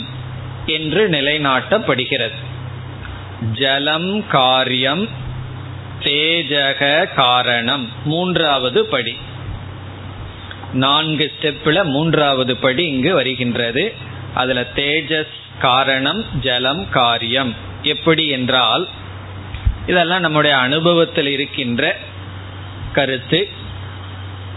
என்று 0.67 1.09
நிலைநாட்டப்படுகிறது. 1.09 2.39
ஜலம் 3.53 4.27
காரியம் 4.27 5.09
தேஜக 6.01 7.15
காரணம் 7.15 7.89
மூன்றாவது 8.05 8.87
படி. 8.87 9.17
நான்கு 10.73 11.33
ஸ்டெப்பில் 11.35 11.85
மூன்றாவது 11.85 12.57
படி 12.57 12.85
இங்கு 12.87 13.15
வருகின்றது. 13.15 13.85
அதுல 14.35 14.67
தேஜஸ் 14.75 15.35
காரணம் 15.59 16.25
ஜலம் 16.41 16.89
காரியம். 16.91 17.55
எப்படி 17.83 18.29
என்றால் 18.29 18.89
இதெல்லாம் 19.87 20.21
நம்முடைய 20.21 20.57
அனுபவத்தில் 20.57 21.27
இருக்கின்ற 21.27 21.97
கருத்து. 22.93 23.49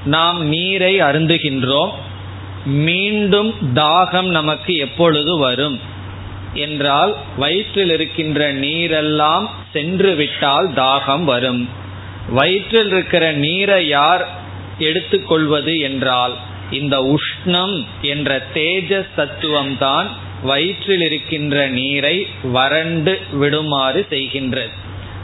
நாம் 0.05 0.45
நீரை 0.45 1.01
அருந்துகின்றோம் 1.01 1.91
மீண்டும் 2.65 3.55
தாகம் 3.73 4.29
நமக்கு 4.29 4.75
எப்பொழுது 4.75 5.37
வரும்? 5.37 5.79
என்றால் 6.53 7.15
வயிற்றில் 7.37 7.89
இருக்கின்ற 7.89 8.53
நீரெல்லாம் 8.53 9.49
சென்று 9.73 10.15
விட்டால் 10.15 10.69
தாகம் 10.69 11.23
வரும். 11.23 11.69
வயிற்றில் 12.29 12.87
இருக்கிற 12.87 13.31
நீரை 13.31 13.87
யார் 13.87 14.27
எடுத்துக்கொள்வது 14.77 15.79
என்றால் 15.79 16.35
இந்த 16.71 17.15
உஷ்ணம் 17.15 17.86
என்ற 18.01 18.43
தேஜஸ் 18.53 19.15
தத்துவம் 19.15 19.77
தான் 19.77 20.10
வயிற்றில் 20.43 21.01
இருக்கின்ற 21.01 21.67
நீரை 21.67 22.27
வறண்டு 22.43 23.21
விடுமாறு 23.32 24.08
செய்கின்றது. 24.10 24.69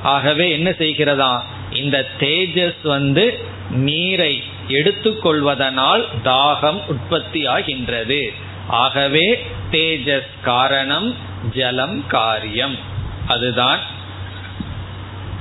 ஆகவே 0.03 0.51
என்ன 0.51 0.69
செய்கிறதா? 0.69 1.43
இந்த 1.71 2.09
தேஜஸ் 2.19 2.75
வந்து 2.83 3.39
நீரை 3.69 4.43
எடுத்துக்கொள்வதனால் 4.67 6.05
தாகம் 6.23 6.85
உற்பத்தி 6.87 7.45
ஆகின்றது. 7.45 8.33
ஆகவே 8.67 9.45
தேஜஸ் 9.71 10.29
காரணம் 10.41 11.15
ஜலம் 11.53 12.07
காரியம். 12.07 12.77
அதுதான். 13.27 13.79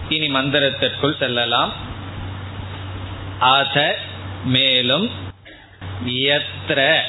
இனி 0.09 0.29
மந்திரத்திற்குள் 0.29 1.19
செல்லலாம். 1.19 1.73
அத 3.39 3.99
மேலும் 4.45 5.31
எத்திர 6.07 7.01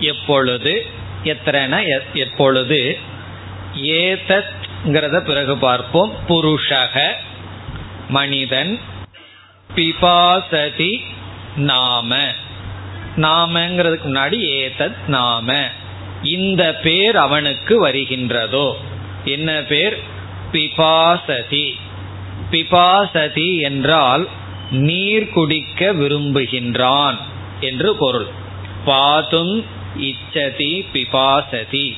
எப்பொழுது? 0.00 0.86
எத்திரன 1.24 1.82
எப்பொழுது? 2.14 2.98
ஏதத்ங்கிறத 3.82 5.20
பிறகு 5.20 5.58
பார்ப்போம். 5.58 6.12
புருஷக 6.28 7.12
மனிதன் 8.08 8.78
பிபாசதி 9.74 11.00
நாம. 11.56 12.16
நாமங்கிறதுக்கு 13.16 14.08
முன்னாடி 14.08 14.38
ஏதத் 14.40 15.06
நாம. 15.06 15.68
இந்த 16.22 16.74
பேர் 16.74 17.16
அவனுக்கு 17.16 17.88
வருகின்றதோ? 17.88 18.74
என்ன 19.24 19.62
பேர்? 19.62 20.02
பிபாசதி. 20.52 21.70
பிபாசதி 22.50 23.60
என்றால் 23.60 24.28
நீர் 24.70 25.28
குடிக்க 25.28 25.92
விரும்புகின்றான். 25.92 27.16
என்று 27.60 27.96
பொருள். 27.96 28.26
பாதும் 28.84 29.64
இச்சதி 29.98 30.86
பிபாசதி. 30.92 31.96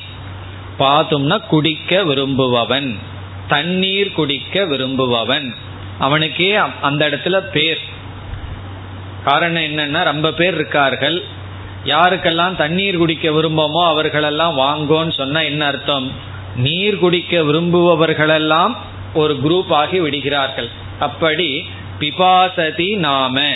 பாதும்னா 0.79 1.45
குடிக்க 1.45 2.03
விரும்புபவன். 2.03 2.99
தண்ணீர் 3.47 4.11
குடிக்க 4.11 4.65
விரும்புபவன். 4.65 5.55
அவனுக்கே 5.99 6.55
அந்த 6.81 7.09
இடத்துல 7.09 7.39
பேர். 7.39 7.79
காரணம் 9.25 9.61
என்னன்னா 9.61 10.03
ரொம்ப 10.03 10.31
பேர் 10.31 10.53
இருக்கார்கள். 10.53 11.23
யாருக்கெல்லாம் 11.85 12.55
தண்ணீர் 12.55 12.97
குடிக்க 12.97 13.29
விரும்பமோ 13.29 13.85
அவர்களெல்லாம் 13.85 14.57
வாங்கோன்னு 14.57 15.11
சொன்னா 15.11 15.39
என்ன 15.39 15.65
அர்த்தம்? 15.65 16.11
நீர் 16.55 16.99
குடிக்க 16.99 17.41
விரும்புபவர்களெல்லாம் 17.41 18.75
ஒரு 19.13 19.39
குரூப் 19.43 19.71
ஆகி 19.71 19.99
விடுகிறார்கள். 19.99 20.69
அப்படி 20.99 21.65
பிபாசதி 21.99 22.95
நாம. 22.95 23.51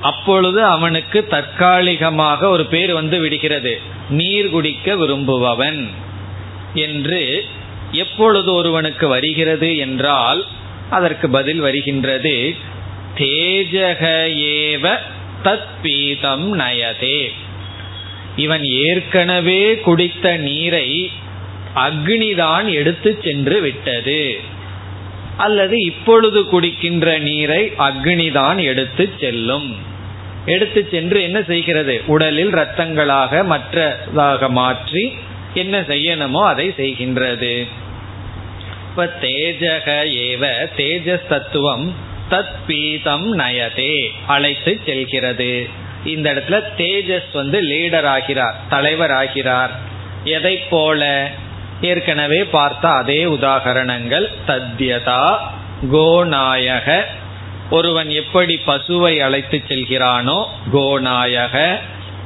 அப்பொழுது 0.00 0.64
அவனுக்கு 0.64 1.26
தற்காலிகமாக 1.26 2.48
ஒரு 2.48 2.66
பேர் 2.66 2.92
வந்து 2.92 3.20
விடுகிறது. 3.20 3.80
நீர் 4.08 4.50
குடிக்க 4.50 4.96
விரும்புபவன் 4.96 5.90
என்று 6.74 7.44
எப்பொழுது 7.92 8.54
ஒருவனுக்கு 8.54 9.08
வருகிறது 9.08 9.76
என்றால் 9.76 10.44
அதற்கு 10.90 11.30
பதில் 11.30 11.58
வருகின்றது. 11.58 12.54
தேஜக 13.16 14.02
ஏவ 14.34 14.96
தத் 15.44 15.68
பீதம் 15.82 16.60
நயதே. 16.60 17.28
இவன் 18.36 18.64
ஏற்கனவே 18.64 19.74
குடித்த 19.74 20.36
நீரை 20.36 21.10
அக்னிதான் 21.74 22.72
எடுத்து 22.72 23.18
சென்று 23.24 23.60
விட்டது. 23.60 24.40
அல்லது 25.40 25.76
இப்பொழுது 25.80 26.40
குடிக்கின்ற 26.42 27.18
நீரை 27.18 27.72
அக்னிதான் 27.78 28.58
எடுத்து 28.62 29.04
செல்லும். 29.20 29.68
எடுத்து 30.46 30.88
சென்று 30.90 31.22
என்ன 31.22 31.42
செய்கிறது? 31.42 32.02
உடலில் 32.06 32.52
இரத்தங்களாக 32.54 33.42
மற்றதாக 33.44 34.48
மாற்றி 34.48 35.04
என்ன 35.54 35.80
செய்யணுமோ 35.80 36.42
அதை 36.46 36.68
செய்கின்றது. 36.76 37.52
இப்ப 38.90 39.04
தேஜக 39.22 39.88
ஏவ 40.24 40.44
தேஜஸ் 40.76 41.26
தத்துவம் 41.26 41.94
தத் 42.30 42.56
பீதம் 42.68 43.28
நயதே 43.38 43.94
அழைத்து 44.26 44.80
செல்கிறது. 44.86 45.68
இந்த 46.04 46.34
இடத்துல 46.34 46.62
தேஜஸ் 46.78 47.30
வந்து 47.32 47.58
லீடர் 47.62 48.08
ஆகிறார் 48.16 48.56
தலைவர் 48.68 49.10
ஆகிறார். 49.10 49.72
எதை 50.24 50.56
போல? 50.70 51.30
ஏற்கனவே 51.80 52.44
பார்த்த 52.44 52.88
அதே 52.88 53.24
உதாகரணங்கள். 53.24 54.26
தத்யதா 54.46 55.36
கோநாயக. 55.92 57.02
ஒருவன் 57.70 58.08
எப்படி 58.08 58.60
பசுவை 58.66 59.18
அழைத்து 59.18 59.62
செல்கிறானோ 59.68 60.44
கோநாயக. 60.72 61.78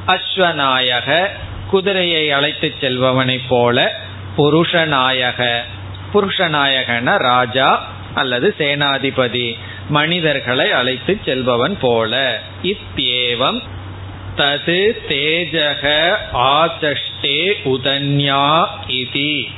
அஸ்வநாயக. 0.07 1.27
குதிரையை 1.71 2.33
அழைத்து 2.33 2.75
செல்பவனை 2.81 3.41
போல 3.49 4.01
புருஷநாயக. 4.37 5.61
புருஷநாயகன 6.15 7.17
ராஜா 7.17 7.89
அல்லது 8.15 8.55
சேனாதிபதி. 8.59 9.59
மனிதர்களை 9.89 10.73
அழைத்து 10.73 11.19
செல்பவன் 11.25 11.77
போல. 11.81 12.41
இத்தியேவம் 12.63 13.63
தது 14.37 14.81
தேஜக 15.09 15.83
ஆதஷ்டே 16.33 17.39
உதன்யா 17.65 18.67
இதி. 18.87 19.49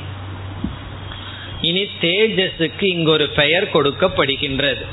இனி 1.61 1.83
தேஜஸுக்கு 2.01 2.83
இங்கு 2.83 3.11
ஒரு 3.11 3.29
பெயர் 3.29 3.65
கொடுக்கப்படுகின்றது. 3.73 4.85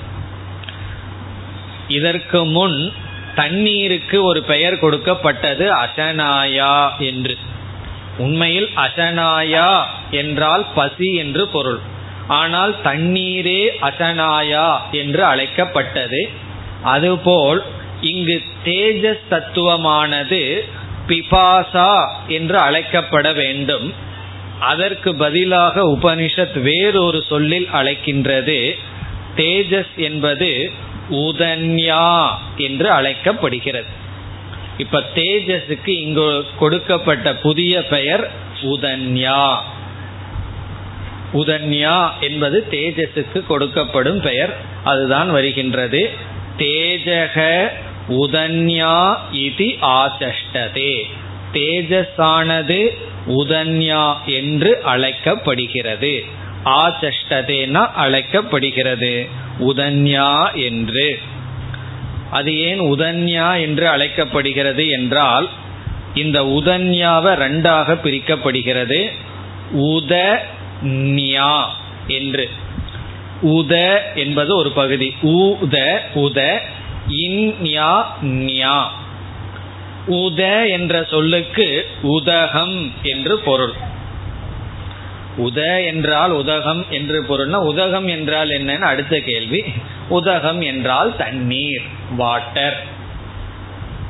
இதற்கு 1.88 2.44
முன் 2.44 2.92
தண்ணீருக்கு 3.34 4.22
ஒரு 4.22 4.42
பெயர் 4.42 4.78
கொடுக்கப்பட்டது 4.78 5.74
அசனாயா 5.74 6.98
என்று. 6.98 7.36
உண்மையில் 8.18 8.68
அசனாயா 8.76 9.84
என்றால் 10.10 10.66
பசி 10.74 11.14
என்று 11.14 11.48
பொருள். 11.48 11.80
ஆனால் 12.28 12.74
தண்ணீரே 12.84 13.62
அசனாயா 13.80 14.66
என்று 14.90 15.24
அழைக்கப்பட்டது. 15.24 16.30
அதுபோல் 16.82 17.62
இங்கு 18.04 18.42
தேஜஸ் 18.64 19.24
தத்துவமானது 19.30 20.60
பிபாசா 21.08 22.06
என்று 22.28 22.58
அழைக்கப்பட 22.58 23.34
வேண்டும். 23.34 23.94
அதற்கு 24.60 25.16
பதிலாக 25.16 25.82
உபனிஷத் 25.82 26.60
வேறொரு 26.60 27.22
சொல்லில் 27.28 27.68
அழைக்கின்றது. 27.72 28.78
தேஜஸ் 29.36 29.94
என்பது 29.96 30.72
உதன்யா 31.10 32.30
என்று 32.56 32.90
அழைக்கப்படுகிறது. 32.90 34.02
இப்ப 34.78 35.02
தேஜஸுக்கு 35.14 35.88
இங்கு 35.88 36.46
கொடுக்கப்பட்ட 36.58 37.36
புதிய 37.36 37.82
பெயர் 37.82 38.30
உதன்யா. 38.62 39.56
உதன்யா 41.32 42.10
என்பது 42.20 42.66
தேஜஸுக்கு 42.70 43.42
கொடுக்கப்படும் 43.48 44.22
பெயர். 44.22 44.56
அதுதான் 44.84 45.30
வருகின்றது. 45.30 46.10
தேஜக 46.58 47.68
உதன்யா 48.08 49.16
இது 49.32 49.76
ஆசஷ்டதே. 49.82 51.02
தேஜஸானது 51.52 52.88
உதன்யா 53.28 54.14
என்று 54.26 54.82
அழைக்கப்படுகிறது. 54.82 56.24
ஆசஷ்டதேனா 56.64 57.86
அழைக்கப்படுகிறது. 57.92 59.28
உதன்யா 59.60 60.54
என்று. 60.54 61.18
அது 62.30 62.58
ஏன் 62.58 62.80
உதன்யா 62.80 63.60
என்று 63.60 63.88
அழைக்கப்படுகிறது 63.88 64.88
என்றால் 64.88 65.48
இந்த 66.14 66.42
உதன்யாவை 66.42 67.32
ரெண்டாக 67.34 67.98
பிரிக்கப்படுகிறது. 68.04 69.12
உத 69.76 70.38
நியா 70.82 71.64
என்று. 72.06 72.50
உத 73.42 73.98
என்பது 74.14 74.56
ஒரு 74.56 74.70
பகுதி. 74.70 75.14
உத 75.22 75.98
உத 76.14 76.58
இன்யா 77.08 78.04
நியா 78.20 78.90
உத 80.06 80.70
என்ற 80.70 81.04
சொல்லுக்கு 81.04 81.86
உதகம் 82.02 82.92
என்று 83.02 83.38
பொருள். 83.38 83.72
உத 85.38 85.86
என்றால் 85.86 86.30
உதகம் 86.30 86.86
என்று 86.90 87.22
பொருள்னா 87.22 87.54
உதகம் 87.54 88.06
என்றால் 88.06 88.48
என்னன்னு 88.48 88.78
அடுத்த 88.78 89.18
கேள்வி. 89.18 89.64
உதகம் 90.08 90.60
என்றால் 90.60 91.16
தண்ணீர் 91.16 91.82
வாட்டர். 92.16 92.82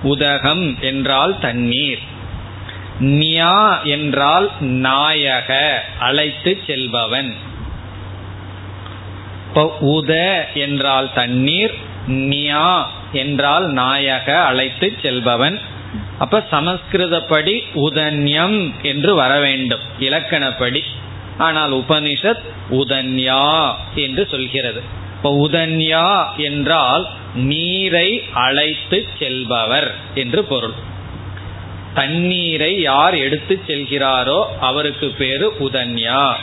உதகம் 0.02 0.80
என்றால் 0.80 1.38
தண்ணீர். 1.38 1.98
நியா 3.00 3.82
என்றால் 3.82 4.50
நாயக 4.60 5.82
அழைத்து 5.98 6.62
செல்பவன். 6.66 7.34
இப்போ 9.48 9.76
உத 9.80 10.42
என்றால் 10.54 11.12
தண்ணீர் 11.14 11.74
நியா 12.06 12.90
என்றால் 13.12 13.66
நாயக 13.70 14.44
அழைத்து 14.44 14.96
செல்பவன். 15.02 15.60
அப்ப 16.18 16.46
சமஸ்கிருதப்படி 16.50 17.62
உதன்யம் 17.74 18.72
என்று 18.82 19.14
வர 19.14 19.40
வேண்டும் 19.40 19.80
இலக்கணப்படி. 19.98 20.82
ஆனால் 21.38 21.72
உபனிஷத் 21.72 22.44
உதன்யா 22.70 23.74
என்று 23.94 24.26
சொல்கிறது. 24.26 24.82
இப்போ 25.16 25.48
உதன்யா 25.48 26.36
என்றால் 26.36 27.08
நீரை 27.34 28.22
அழைத்து 28.32 29.08
செல்பவர் 29.18 29.94
என்று 30.14 30.44
பொருள். 30.44 30.74
தண்ணீரை 31.94 32.80
யார் 32.80 33.14
எடுத்து 33.14 33.60
செல்கிறாரோ 33.66 34.44
அவருக்கு 34.60 35.08
பேரு 35.18 35.52
உதன்யா. 35.60 36.34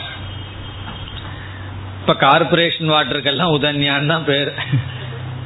இப்ப 2.00 2.14
கார்பரேஷன் 2.14 2.92
வாட்டருக்கெல்லாம் 2.92 3.54
உதன்யான் 3.58 4.06
தான் 4.06 4.24
பேர். 4.24 4.52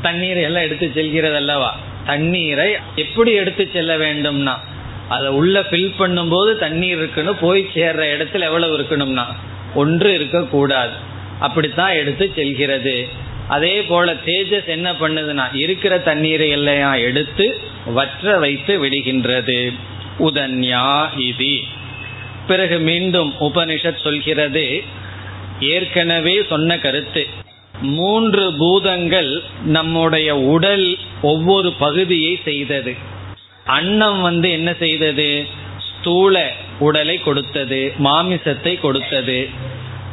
தண்ணீரை 0.07 0.42
எல்லாம் 0.42 0.62
எடுத்து 0.62 0.90
செல்கிறது 0.95 1.35
அல்லவா 1.35 1.71
தண்ணீரை 2.07 2.77
எப்படி 2.97 3.33
எடுத்து 3.33 3.69
செல்ல 3.73 3.97
வேண்டும்னா? 3.97 4.55
அதை 5.09 5.29
உள்ள 5.29 5.61
ஃபில் 5.61 5.92
பண்ணும்போது 5.99 6.59
தண்ணீர் 6.59 6.97
இருக்குன்னு 6.97 7.35
போய் 7.35 7.69
சேர்ற 7.75 8.05
இடத்துல 8.14 8.40
எவ்வளவு 8.40 8.79
இருக்கணும்னா? 8.79 9.25
ஒன்று 9.75 10.14
இருக்கக்கூடாது. 10.14 10.97
அப்படித்தான் 11.38 11.92
எடுத்து 11.92 12.33
செல்கிறது. 12.35 13.09
அதே 13.49 13.83
போல 13.83 14.14
தேஜஸ் 14.14 14.64
என்ன 14.66 14.92
பண்ணுதுன்னா 14.92 15.55
இருக்கிற 15.55 15.99
தண்ணீரை 15.99 16.49
எல்லாம் 16.51 16.92
எடுத்து 16.92 17.59
வற்ற 17.95 18.38
வைத்து 18.38 18.85
விடுகின்றது. 18.85 19.73
உதன்யா 20.19 21.09
இதி. 21.19 21.57
பிறகு 22.47 22.79
மீண்டும் 22.79 23.33
உபனிஷத் 23.40 24.03
சொல்கிறது 24.03 24.83
ஏற்கனவே 25.61 26.45
சொன்ன 26.49 26.79
கருத்து. 26.79 27.27
மூன்று 27.82 28.52
பூதங்கள் 28.58 29.42
நம்முடைய 29.64 30.36
உடல் 30.36 30.96
ஒவ்வொரு 31.22 31.72
பகுதியை 31.72 32.38
செய்தது. 32.44 32.94
அன்னம் 33.64 34.20
வந்து 34.20 34.50
என்ன 34.50 34.74
செய்தது? 34.74 35.44
ஸ்தூல 35.78 36.52
உடலை 36.78 37.18
கொடுத்தது 37.18 37.92
மாமிசத்தை 38.04 38.80
கொடுத்தது. 38.80 39.48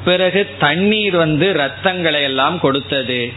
பிறகு 0.05 0.47
தண்ணீர் 0.59 1.15
வந்து 1.15 1.53
ரத்தங்களை 1.53 2.21
எல்லாம் 2.21 2.59
கொடுத்தது. 2.59 3.31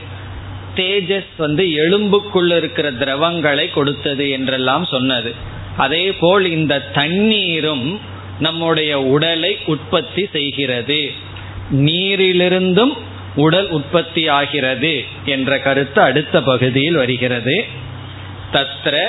தேஜஸ் 0.74 1.32
வந்து 1.36 1.64
எலும்புக்குள்ள 1.64 2.56
இருக்கிற 2.56 2.92
திரவங்களை 2.92 3.70
கொடுத்தது 3.70 4.30
என்றெல்லாம் 4.30 4.84
சொன்னது. 4.84 5.34
அதே 5.76 6.12
போல் 6.12 6.50
இந்த 6.50 6.80
தண்ணீரும் 6.80 8.00
நம்முடைய 8.38 9.00
உடலை 9.00 9.56
உற்பத்தி 9.66 10.28
செய்கிறது. 10.32 11.12
நீரிலிருந்தும் 11.72 12.92
உடல் 13.36 13.68
உற்பத்தி 13.68 14.28
ஆகிறது 14.28 15.04
என்ற 15.24 15.58
கருத்து 15.58 16.02
அடுத்த 16.02 16.42
பகுதியில் 16.42 16.94
வருகிறது. 16.94 17.64
தத்ர 18.52 19.06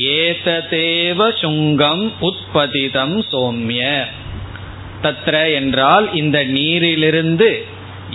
ஏததேவ 0.00 1.38
சுங்கம் 1.38 2.12
உற்பதிதம் 2.20 3.24
சோம்ய. 3.32 4.04
தத்ர 5.02 5.54
என்றால் 5.54 6.14
இந்த 6.14 6.44
நீரிலிருந்து 6.44 7.64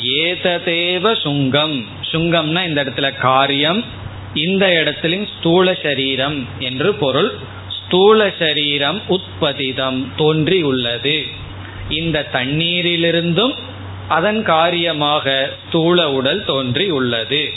ஏததேவ 0.03 1.21
சுங்கம். 1.21 1.85
சுங்கம்னா 2.11 2.67
இந்த 2.67 2.83
இடத்துல 2.83 3.15
காரியம் 3.15 3.83
இந்த 4.33 4.79
இடத்திலும் 4.79 5.27
ஸ்தூல 5.39 5.73
சரீரம் 5.73 6.47
என்று 6.59 6.93
பொருள். 6.93 7.31
ஸ்தூல 7.69 8.31
சரீரம் 8.39 9.01
உற்பதிதம் 9.07 10.11
தோன்றியுள்ளது. 10.17 11.25
இந்த 11.89 12.27
தண்ணீரிலிருந்தும் 12.33 13.53
அதன் 14.07 14.43
காரியமாக 14.43 15.49
தூள 15.71 16.03
உடல் 16.03 16.45
தோன்றி 16.45 16.89
உள்ளது. 16.89 17.53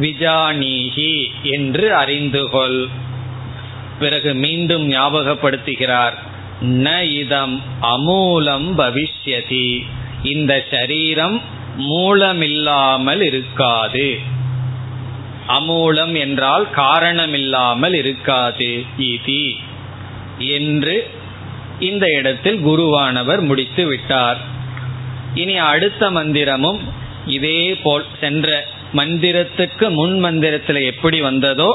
விஜானீகி 0.00 1.26
என்று 1.42 1.94
அறிந்து 1.94 2.50
கொள். 2.50 2.88
பிறகு 3.98 4.34
மீண்டும் 4.34 4.90
ஞாபகப்படுத்துகிறார். 4.90 6.12
ந 6.62 7.02
இதம் 7.02 7.62
அமூலம் 7.82 8.68
பவிஷ்யதி. 8.78 9.86
இந்த 10.22 10.64
சரீரம் 10.70 11.42
மூலமில்லாமல் 11.78 13.20
இருக்காது. 13.20 14.18
அமூலம் 15.48 16.18
என்றால் 16.18 16.70
காரணமில்லாமல் 16.70 17.94
இருக்காது 17.94 18.84
இதி. 18.98 19.56
என்று 20.38 21.10
இந்த 21.80 22.06
இடத்தில் 22.06 22.66
குருவானவர் 22.66 23.40
முடித்து 23.40 23.86
விட்டார் 23.86 24.52
இனி 25.33 25.55
அடுத்த 25.63 26.03
மந்திரமும் 26.11 26.79
இதே 27.27 27.61
போல் 27.83 28.05
சென்ற 28.19 28.49
மந்திரத்துக்கு 28.93 29.87
முன் 29.91 30.15
மந்திரத்தில் 30.19 30.81
எப்படி 30.83 31.17
வந்ததோ 31.21 31.69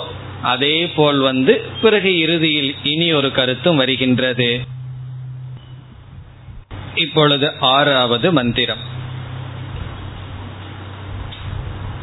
அதே 0.44 0.76
போல் 0.96 1.20
வந்து 1.20 1.52
பிறகு 1.82 2.10
இறுதியில் 2.18 2.72
இனி 2.82 3.06
ஒரு 3.12 3.30
கருத்தும் 3.32 3.76
வருகின்றது 3.76 4.50
இப்பொழுது 6.96 7.46
ஆறாவது 7.70 8.28
மந்திரம் 8.32 8.82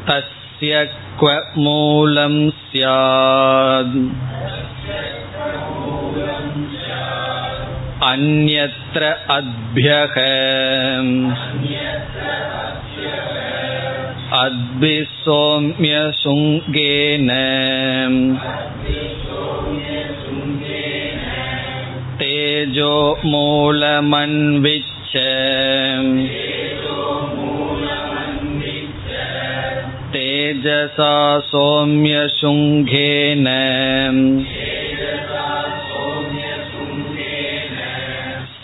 தஸ்ய 0.08 0.74
क्व 1.14 1.32
मूलं 1.58 2.36
स्यात् 2.62 3.96
अन्यत्र 8.10 9.10
अद्भ्यः 9.36 10.16
अद्भिसौम्यशृङ्गेन 14.40 17.30
तेजो 22.22 22.94
मूलमन्विच्छ 23.26 25.14
तेजसा 30.14 31.14
सौम्यशृङ्गेन 31.52 33.48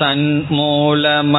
सन्मूलमन्विच्छ 0.02 1.38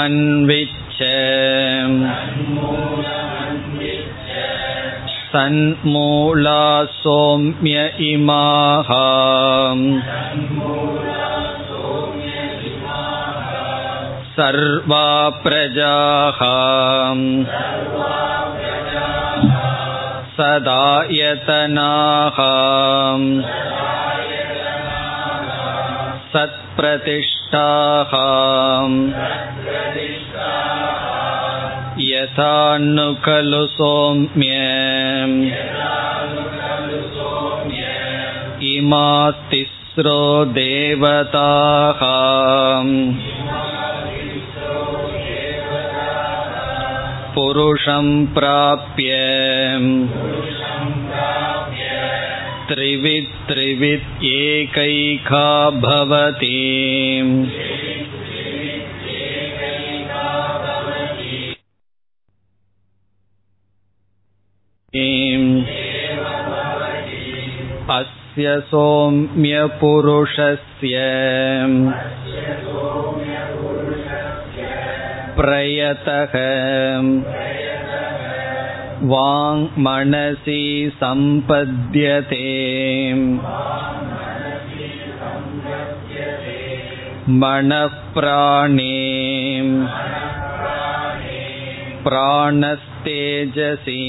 सन्मूला 5.32 6.62
सौम्य 7.00 7.82
इमाः 8.10 8.90
सर्वा 14.38 15.06
प्रजाः 15.44 16.40
सदायतनाः 20.38 22.38
सत्प्रतिष्ठाः 26.34 27.31
यथानु 32.00 33.06
खलु 33.24 33.66
सौम्य 33.66 34.54
इमास्तिस्रो 38.76 40.20
देवताः 40.44 42.00
पुरुषं 47.34 48.26
प्राप्य 48.26 49.16
त्रिवित् 52.72 53.34
त्रिवित् 53.48 54.24
एकैका 54.32 55.48
भवति 55.86 56.56
अस्य 67.98 68.60
सौम्यपुरुषस्य 68.70 69.48
प्रयतः 75.38 76.34
वाङ्मनसि 79.12 80.62
सम्पद्यते 81.00 82.44
मनःप्राणे 87.42 88.94
प्राणस्तेजसी 92.04 94.04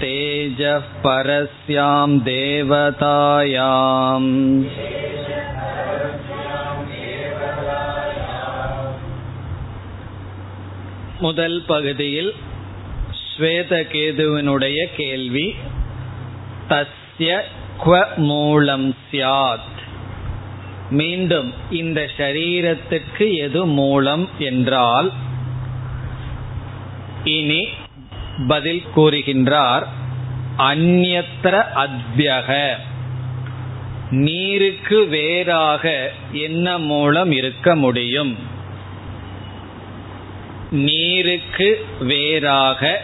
तेजः 0.00 0.88
परस्यां 1.04 2.08
देवतायाम् 2.28 4.30
முதல் 11.19 11.63
பகுதியில் 11.67 12.35
ஸ்வேதகேதுவினுடைய 13.21 14.85
கேள்வி. 14.95 15.55
தஸ்ய 16.69 17.41
குவ 17.77 18.15
மூலம் 18.15 18.95
சியாத் 19.11 19.77
மீண்டும் 20.89 21.53
இந்த 21.71 22.09
ஷரீரத்துக்கு 22.17 23.33
எது 23.37 23.65
மூலம் 23.65 24.29
என்றால் 24.39 25.11
இனி 27.23 27.67
பதில் 28.47 28.83
கூறுகின்றார் 28.95 29.83
அந்யத்திர 30.57 31.63
அத்யக. 31.75 32.75
நீருக்கு 34.09 35.07
வேறாக 35.07 36.11
என்ன 36.31 36.77
மூலம் 36.77 37.31
இருக்க 37.31 37.75
முடியும்? 37.75 38.48
நீருக்கு 40.71 41.85
வேறாக 41.99 43.01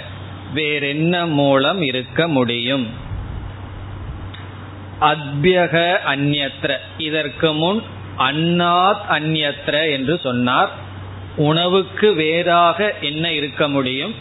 வேறென்ன 0.53 1.25
மூலம் 1.25 1.81
இருக்க 1.81 2.27
முடியும்? 2.27 2.89
அத்யக 5.01 5.97
அந்யத்ர 6.05 6.77
இதற்கு 6.97 7.53
முன் 7.53 7.83
அன்னாத் 8.17 9.01
அந்யத்ர 9.09 9.91
என்று 9.91 10.19
சொன்னார். 10.23 10.69
உணவுக்கு 11.35 12.13
வேறாக 12.13 12.93
என்ன 13.01 13.31
இருக்க 13.31 13.67
முடியும்? 13.67 14.15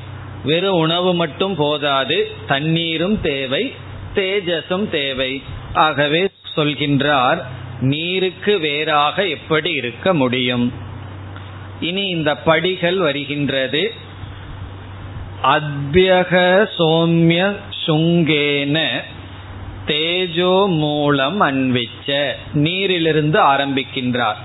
வெறும் 0.45 0.77
உணவு 0.77 1.15
மட்டும் 1.15 1.55
போதாது 1.55 2.31
தண்ணீரும் 2.47 3.21
தேவை 3.21 3.73
தேஜஸும் 4.15 4.91
தேவை. 4.91 5.43
ஆகவே 5.75 6.29
சொல்கின்றார் 6.57 7.43
நீருக்கு 7.81 8.59
வேறாக 8.59 9.27
எப்படி 9.27 9.73
இருக்க 9.73 10.15
முடியும்? 10.15 10.84
இனி 11.81 12.07
இந்த 12.07 12.37
படிகள் 12.37 12.97
வருகின்றது. 12.97 13.93
அத்யக 15.43 16.67
சோம்ய 16.79 17.57
சுங்கேன 17.87 19.03
தேஜோ 19.87 20.67
மூலம் 20.67 21.41
அன்விச்ச. 21.41 22.31
நீரிலிருந்து 22.53 23.41
ஆரம்பிக்கின்றார். 23.41 24.37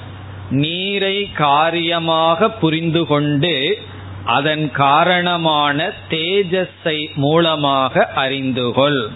நீரை 0.50 1.32
காரியமாக 1.32 2.50
புரிந்து 2.50 3.06
கொண்டு 3.06 3.80
அதன் 4.26 4.72
காரணமான 4.72 5.94
தேஜஸை 6.10 7.14
மூலமாக 7.16 8.12
அறிந்துகொள் 8.16 9.08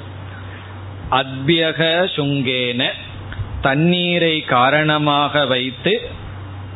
அத்யக 1.11 2.07
சுங்கேன 2.15 2.89
தண்ணீரை 3.61 4.41
காரணமாக 4.41 5.45
வைத்து 5.45 6.09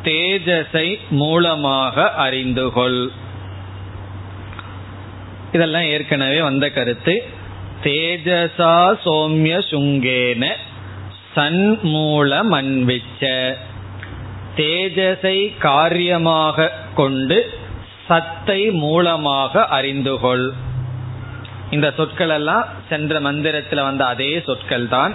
தேஜஸை 0.06 0.88
மூலமாக 1.20 2.04
அறிந்து 2.24 2.66
கொள் 2.72 3.02
இதெல்லாம் 5.52 5.86
ஏற்கனவே 5.92 6.40
வந்த 6.40 6.66
கருத்து. 6.70 7.14
தேஜசா 7.82 8.74
சோம்ய 9.04 9.56
சுங்கேன 9.70 10.44
சன்மூல 11.34 12.30
மன்விச்ச 12.52 13.22
தேஜஸை 14.60 15.38
காரியமாக 15.66 16.72
கொண்டு 16.94 17.38
சத்தை 18.08 18.60
மூலமாக 18.84 19.62
அறிந்துகொள். 19.78 20.46
இந்த 21.70 21.88
சொற்கள் 21.96 22.32
எல்லாம் 22.38 22.68
சென்ற 22.88 23.20
மந்திரத்தில் 23.20 23.86
வந்த 23.88 24.02
அதே 24.12 24.30
சொற்கள் 24.48 24.86
தான் 24.88 25.14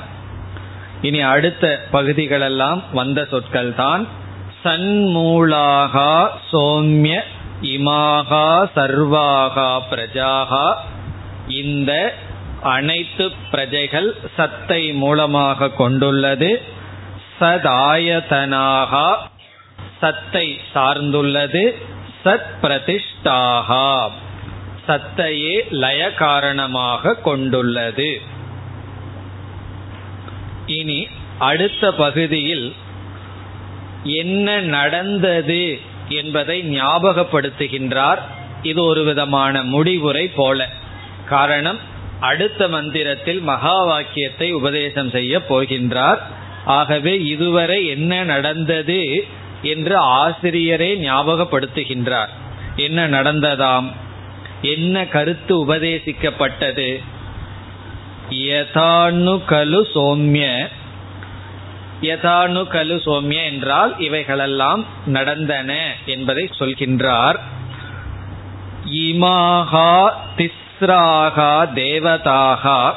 இனி 1.02 1.22
அடுத்த 1.34 1.65
பகுதிகளெல்லாம் 1.91 2.82
வந்த 3.00 3.19
சொற்கள் 3.32 3.72
தான் 3.84 4.04
சன்மூலாகா 4.63 6.30
சோம்ய 6.52 7.21
இமாகா 7.62 8.69
சர்வாகா 8.76 9.80
பிரஜாகா. 9.91 10.73
இந்த 11.47 12.15
அனைத்து 12.62 13.32
பிரஜைகள் 13.52 14.15
சத்தை 14.36 14.93
மூலமாக 14.93 15.69
கொண்டுள்ளது. 15.69 16.62
சதாயதனாகா 17.39 19.15
சத்தை 19.99 20.60
சார்ந்துள்ளது. 20.76 21.73
சத் 22.26 22.52
பிரதிஷ்டாகா 22.62 24.10
சத்தையே 24.88 25.69
லய 25.69 26.13
காரணமாக 26.13 27.13
கொண்டுள்ளது. 27.13 28.21
இனி 30.65 31.08
அடுத்த 31.39 31.91
பகுதியில் 31.91 32.76
என்ன 34.04 34.60
நடந்தது 34.60 35.80
என்பதை 36.10 36.80
ஞாபகப்படுத்துகின்றார். 36.80 38.18
இது 38.62 38.84
ஒரு 38.84 39.04
விதமான 39.04 39.63
முடிவுரை 39.63 40.28
போல. 40.28 40.70
காரணம் 41.26 41.80
அடுத்த 42.20 42.68
மந்திரத்தில் 42.68 43.39
மகா 43.39 43.84
வாக்கியத்தை 43.84 44.52
உபதேசம் 44.52 45.10
செய்ய 45.10 45.42
போகின்றார். 45.50 46.18
ஆகவே 46.66 47.24
இதுவரை 47.26 47.88
என்ன 47.88 48.24
நடந்தது 48.24 49.26
என்று 49.62 50.02
ஆசிரியரே 50.02 51.00
ஞாபகப்படுத்துகின்றார். 51.00 52.30
என்ன 52.76 53.08
நடந்ததாம்? 53.08 53.92
என்ன 54.62 55.08
கருத்து 55.08 55.68
உபதேசிக்கப்பட்டது? 55.68 57.04
யதானு 58.30 59.42
கலு 59.48 59.82
சோம்ய 59.96 60.68
யதானு 62.04 62.62
கலு 62.68 62.96
சோமிய 63.06 63.46
என்றால் 63.46 64.00
இவைகளெல்லாம் 64.00 64.86
நடந்தன 65.06 65.96
என்பதை 66.06 66.50
சொல்கின்றார். 66.60 67.39
இமாகா 68.94 70.12
திஸ்ராகா 70.38 71.54
தேவதாகா 71.76 72.93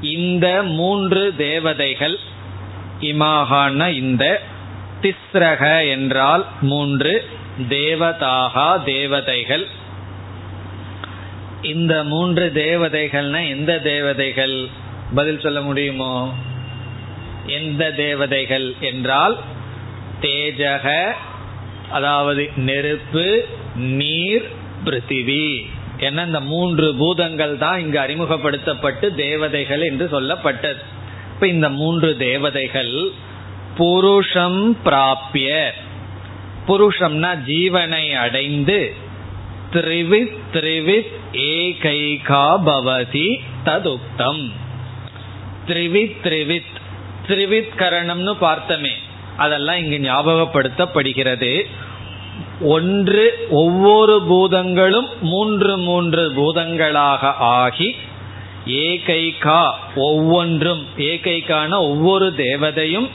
இந்த 0.00 0.62
மூன்று 0.62 1.34
தேவதைகள் 1.36 2.18
இமாகான 3.00 3.94
இந்த 3.94 4.42
திஸ்ரக 5.02 5.90
என்றால் 5.90 6.46
மூன்று 6.60 7.28
தேவதாகா 7.68 8.84
தேவதைகள். 8.84 9.66
இந்த 11.62 12.04
மூன்று 12.04 12.50
தேவதைகள்னா 12.54 13.48
எந்த 13.48 13.78
தேவதைகள்? 13.78 14.56
பதில் 15.14 15.40
சொல்ல 15.40 15.60
முடியுமோ? 15.60 16.34
எந்த 17.46 17.90
தேவதைகள் 17.90 18.74
என்றால் 18.80 19.38
தேஜக 20.20 21.12
அதாவது 21.90 22.50
நெருப்பு 22.56 23.44
நீர் 23.74 24.48
பிருத்திவி. 24.84 25.70
என 25.98 26.24
இந்த 26.24 26.40
மூன்று 26.40 26.94
பூதங்கள் 26.94 27.58
தான் 27.58 27.80
இங்கு 27.80 27.98
அறிமுகப்படுத்தப்பட்டு 27.98 29.14
தேவதைகள் 29.14 29.80
என்று 29.80 30.08
சொல்லப்பட்டது. 30.12 30.82
இப்ப 31.34 31.48
இந்த 31.48 31.68
மூன்று 31.68 32.16
தேவதைகள் 32.16 33.08
புருஷம் 33.78 34.76
பிராபிய 34.84 35.70
புருஷம்னா 36.66 37.38
ஜீவனை 37.46 38.14
அடைந்து 38.14 38.94
திரிவித் 39.72 40.36
திரிவித் 40.52 41.12
ஏகைகா 41.32 42.46
பவதி 42.66 43.38
ததுக்தம் 43.64 44.50
த்ரிவித் 45.66 46.16
த்ரிவித் 46.24 46.80
த்ரிவித் 47.26 47.74
கரணம்னு 47.76 48.34
பார்த்தமே 48.40 48.92
அதெல்லாம் 49.36 49.76
இங்கு 49.76 49.98
ஞாபகப்படுத்தப்படுகிறது. 50.12 51.66
ஒன்று 52.60 53.46
ஒவ்வொரு 53.50 54.22
பூதங்களும் 54.22 55.08
மூன்று 55.20 55.78
மூன்று 55.78 56.32
பூதங்களாக 56.36 57.34
ஆகி 57.36 57.96
ஏகைகா 58.66 59.70
ஒவ்வொன்றும் 59.94 60.86
ஏகைக்கான 60.96 61.72
ஒவ்வொரு 61.72 62.34
தேவதையும் 62.36 63.08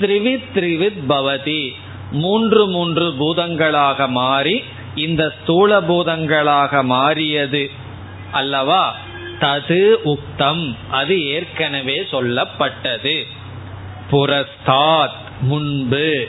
த்ரிவித் 0.00 0.48
த்ரிவித் 0.54 1.00
பவதி. 1.08 1.74
மூன்று 2.10 2.66
மூன்று 2.66 3.14
பூதங்களாக 3.20 4.08
மாறி 4.08 4.62
இந்த 4.94 5.34
ஸ்தூல 5.42 5.80
பூதங்களாக 5.80 6.84
மாறியது 6.84 7.70
அல்லவா? 8.32 8.96
தது 9.40 9.94
உக்தம் 10.04 10.76
அது 10.90 11.26
ஏற்கனவே 11.26 12.06
சொல்லப்பட்டது. 12.12 13.26
புரஸ்தாத் 14.12 15.20
முன்பு. 15.40 16.28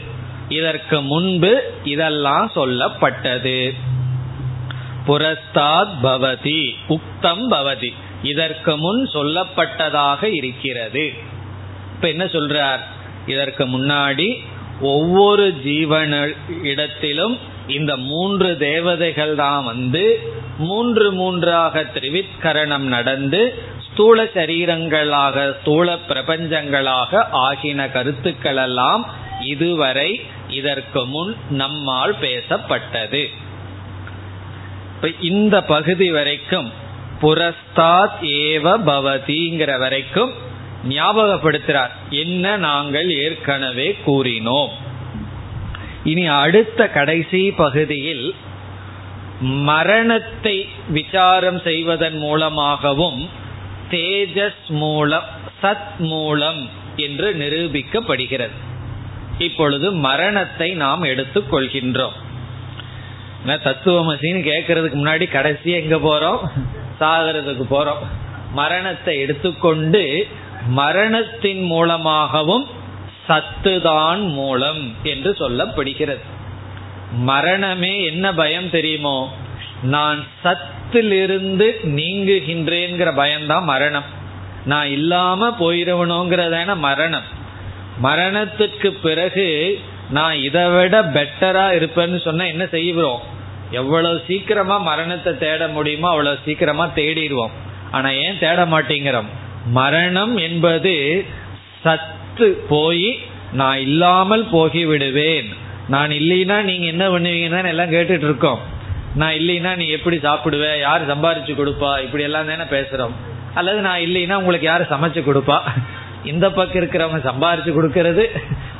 இதற்கு 0.50 1.02
முன்பு 1.02 1.74
இதெல்லாம் 1.84 2.52
சொல்லப்பட்டது. 2.56 3.74
புரஸ்தாத் 5.08 5.94
பவதி 6.04 6.74
உக்தம் 6.90 7.52
பவதி. 7.52 7.94
இதற்கு 8.24 8.78
முன் 8.78 9.10
சொல்லப்பட்டதாக 9.14 10.24
இருக்கிறது. 10.24 11.14
இப்ப 11.96 12.08
என்ன 12.08 12.26
சொல்றார்? 12.26 12.80
இதற்கு 13.28 13.66
முன்னாடி 13.66 14.40
ஒவ்வொரு 14.82 15.56
ஜீவன 15.66 16.36
இடத்திலும் 16.64 17.38
இந்த 17.68 17.98
மூன்று 17.98 18.58
தேவதைகள் 18.58 19.36
தான் 19.36 19.64
வந்து 19.64 20.34
மூன்று 20.58 21.12
மூன்றாக 21.12 21.82
திரிவித்கரணம் 21.82 22.88
நடந்து 22.88 23.62
ஸ்தூல 23.94 24.24
சரீரங்களாக 24.24 25.56
ஸ்தூல 25.62 25.96
பிரபஞ்சங்களாக 26.08 27.24
ஆகின 27.32 27.90
கருத்துக்கள் 27.90 28.56
எல்லாம் 28.56 29.04
இதுவரை 29.42 30.22
இதற்கு 30.50 31.06
முன் 31.06 31.36
நம்மால் 31.50 32.16
பேசப்பட்டது. 32.22 33.24
இந்த 35.22 35.62
பகுதி 35.62 36.12
வரைக்கும் 36.12 36.72
புரஸ்தாத் 37.22 38.18
ஏவ 38.22 38.66
பவதிங்கிற 38.90 39.80
வரைக்கும் 39.80 40.32
ஞாபகப்படுத்துறார். 40.90 41.94
என்ன 42.10 42.58
நாங்கள் 42.58 43.10
ஏற்கனவே 43.12 43.98
கூறினோம். 44.08 44.74
இனி 46.04 46.26
அடுத்த 46.28 46.88
கடைசி 46.88 47.52
பகுதியில் 47.52 48.36
மரணத்தை 49.40 50.58
விசாரம் 50.88 51.62
செய்வதன் 51.62 52.18
மூலமாகவும் 52.18 53.30
தேஜஸ் 53.92 54.68
மூலம் 54.68 55.24
சத் 55.64 55.98
மூலம் 55.98 56.70
என்று 56.96 57.34
நிரூபிக்கப்படுகிறது. 57.34 58.52
இப்பொழுது 59.38 59.92
மரணத்தை 59.92 60.72
நாம் 60.72 61.02
எடுத்துக் 61.02 61.54
கொள்கின்றோம். 61.54 62.22
தத்துவமசின்னு 63.46 64.50
கேட்கறதுக்கு 64.50 64.96
முன்னாடி 64.96 65.28
கடைசியா 65.28 65.74
எங்க 65.82 65.96
போறோம்? 65.96 66.64
சாகிறதுக்கு 67.00 67.66
போறோம். 67.72 68.06
மரணத்தை 68.52 69.20
எடுத்துக்கொண்டு 69.20 70.28
மரணத்தின் 70.68 71.64
மூலமாகவும் 71.64 72.68
சத்துதான் 73.30 74.28
மூலம் 74.28 74.96
என்று 75.04 75.36
சொல்லப்படுகிறது. 75.40 76.20
மரணமே 77.12 78.04
என்ன 78.04 78.34
பயம் 78.34 78.70
தெரியுமோ? 78.70 79.34
நான் 79.84 80.24
சத் 80.44 80.66
சத்திலிருந்து 80.94 81.68
நீங்குகின்றேங்கிற 81.98 83.10
பயம்தான் 83.16 83.64
மரணம். 83.64 84.08
நான் 84.66 84.88
இல்லாம 84.88 85.48
போயிடணுங்கிறதான 85.60 86.76
மரணம். 86.78 87.28
மரணத்துக்கு 88.04 88.90
பிறகு 89.06 89.48
நான் 90.10 90.36
இதை 90.38 90.64
விட 90.70 90.96
பெட்டரா 91.16 91.66
இருப்பேன்னு 91.78 92.20
சொன்னா 92.24 92.46
என்ன 92.46 92.66
செய்வோம் 92.66 93.22
எவ்வளவு 93.72 94.22
சீக்கிரமா 94.28 94.78
மரணத்தை 94.78 95.38
தேட 95.38 95.68
முடியுமோ 95.68 96.08
அவ்வளவு 96.10 96.38
சீக்கிரமா 96.46 96.86
தேடிடுவோம். 96.96 97.56
ஆனா 97.92 98.10
ஏன் 98.26 98.40
தேட 98.40 98.66
மாட்டேங்கிறோம்? 98.66 99.32
மரணம் 99.80 100.36
என்பது 100.38 101.26
சத்து 101.84 102.50
போய் 102.70 103.10
நான் 103.54 103.80
இல்லாமல் 103.80 104.46
போகிவிடுவேன். 104.52 105.50
நான் 105.88 106.10
இல்லைன்னா 106.10 106.60
நீங்க 106.70 106.86
என்ன 106.86 107.08
பண்ணுவீங்கன்னு 107.10 107.74
எல்லாம் 107.74 107.92
கேட்டுட்டு 107.92 108.30
இருக்கோம். 108.30 108.62
நான் 109.16 109.34
இல்லைன்னா 109.34 109.76
நீ 109.76 109.88
எப்படி 109.88 110.18
சாப்பிடுவ? 110.18 110.80
யார் 110.80 111.10
சம்பாரிச்சு 111.10 111.54
கொடுப்பா? 111.54 112.04
இப்படி 112.04 112.24
எல்லாம் 112.24 112.48
தானே 112.48 112.64
பேசுறோம். 112.64 113.12
அல்லது 113.54 113.82
நான் 113.82 114.00
இல்லைன்னா 114.00 114.34
உங்களுக்கு 114.34 114.66
யாரு 114.66 114.86
சமைச்சு 114.90 115.22
கொடுப்பா? 115.30 115.58
இந்த 116.24 116.52
பக்கம் 116.52 116.84
இருக்கிறவங்க 116.84 117.20
சம்பாரிச்சு 117.30 117.72
கொடுக்கறது 117.78 118.30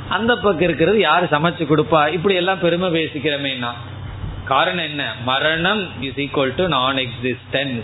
அந்த 0.08 0.34
பக்கம் 0.34 0.60
இருக்கிறது 0.60 0.98
யாரு 0.98 1.26
சமைச்சு 1.30 1.64
கொடுப்பா? 1.64 2.12
இப்படி 2.12 2.34
எல்லாம் 2.34 2.60
பெருமை 2.60 2.88
பேசிக்கிறோமேனா 2.90 3.72
காரணம் 4.44 4.84
என்ன? 4.84 5.12
மரணம் 5.24 6.02
is 6.02 6.18
equal 6.24 6.54
to 6.54 6.68
non 6.68 6.96
existence 6.96 7.82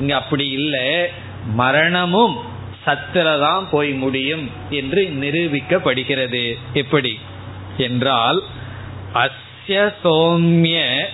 இங்க 0.00 0.16
அப்படி 0.16 0.48
இல்லை. 0.48 1.06
மரணமும் 1.54 2.36
சத்திர 2.86 3.40
தான் 3.40 3.68
போய் 3.70 3.92
முடியும் 3.92 4.50
என்று 4.70 5.02
நிரூபிக்கப்படுகிறது. 5.20 6.58
எப்படி? 6.72 7.18
என்றால் 7.76 8.42
அஸ்ய 9.14 9.92
சோமிய 10.04 11.04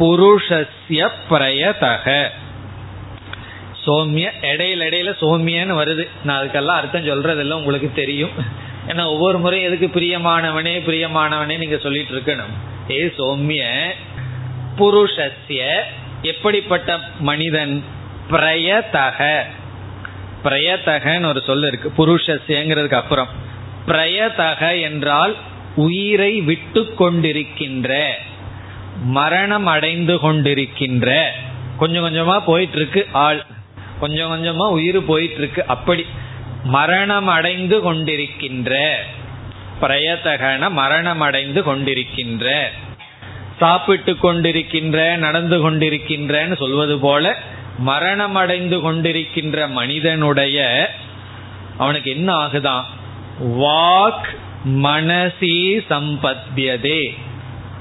புருஷஸ்ய 0.00 1.08
பிரயதக. 1.30 2.28
சோமிய 3.86 4.30
இடையில 4.42 4.82
இடையில 4.82 5.14
சோமியன்னு 5.20 5.72
வருது. 5.72 6.08
நான் 6.24 6.44
அதுக்கெல்லாம் 6.44 6.66
அர்த்தம் 6.66 7.06
சொல்றதெல்லாம் 7.06 7.54
உங்களுக்கு 7.54 7.92
தெரியும். 7.94 8.30
ஏன்னா 8.86 9.04
ஒவ்வொரு 9.04 9.38
முறையும் 9.38 9.72
எதுக்கு 9.72 10.00
பிரியமானவனே 10.00 10.80
பிரியமானவனே 10.86 11.58
நீங்க 11.58 11.76
சொல்லிட்டு 11.76 12.14
இருக்கணும். 12.14 12.90
ஏ 12.90 13.12
சோமிய 13.18 13.88
புருஷஸ்ய 14.78 15.80
எப்படிப்பட்ட 16.22 17.00
மனிதன்? 17.18 17.84
பிரயதக. 18.30 19.42
பிரயதகன்னு 20.44 21.26
ஒரு 21.26 21.42
சொல் 21.46 21.66
இருக்கு. 21.66 21.92
புருஷஸ்யங்கிறதுக்கு 21.96 22.94
அப்புறம். 22.94 23.28
பிரயதக 23.86 24.80
என்றால் 24.80 25.36
உயிரை 25.76 26.40
விட்டு 26.40 26.94
கொண்டிருக்கின்ற. 26.98 28.10
மரணம் 29.02 29.66
அடைந்து 29.66 30.16
கொண்டிருக்கின்ற. 30.16 31.24
கொஞ்சம் 31.78 32.04
கொஞ்சமா 32.04 32.40
போயிட்டு 32.44 32.76
இருக்கு 32.76 33.06
ஆள். 33.12 33.44
கொஞ்சம் 34.00 34.30
கொஞ்சமா 34.32 34.68
உயிர் 34.68 35.04
போயிட்டு 35.04 35.38
இருக்கு 35.38 35.64
அப்படி. 35.66 36.06
மரணம் 36.64 37.26
அடைந்து 37.26 37.92
கொண்டிருக்கின்ற. 37.92 38.94
பிரயத்தகன 39.80 40.70
மரணம் 40.70 41.20
அடைந்து 41.20 41.62
கொண்டிருக்கின்ற. 41.62 42.62
சாப்பிட்டு 43.58 44.16
கொண்டிருக்கின்ற 44.22 45.16
நடந்து 45.16 45.70
கொண்டிருக்கின்றன்னு 45.70 46.56
சொல்வது 46.56 46.98
போல 46.98 47.36
மரணம் 47.78 48.34
அடைந்து 48.34 48.78
கொண்டிருக்கின்ற 48.78 49.68
மனிதனுடைய 49.68 50.90
அவனுக்கு 51.78 52.10
என்ன 52.10 52.34
ஆகுதான்? 52.34 52.82
வாக் 53.44 54.36
மனசி 54.68 55.80
சம்பத்தியதே 55.90 57.14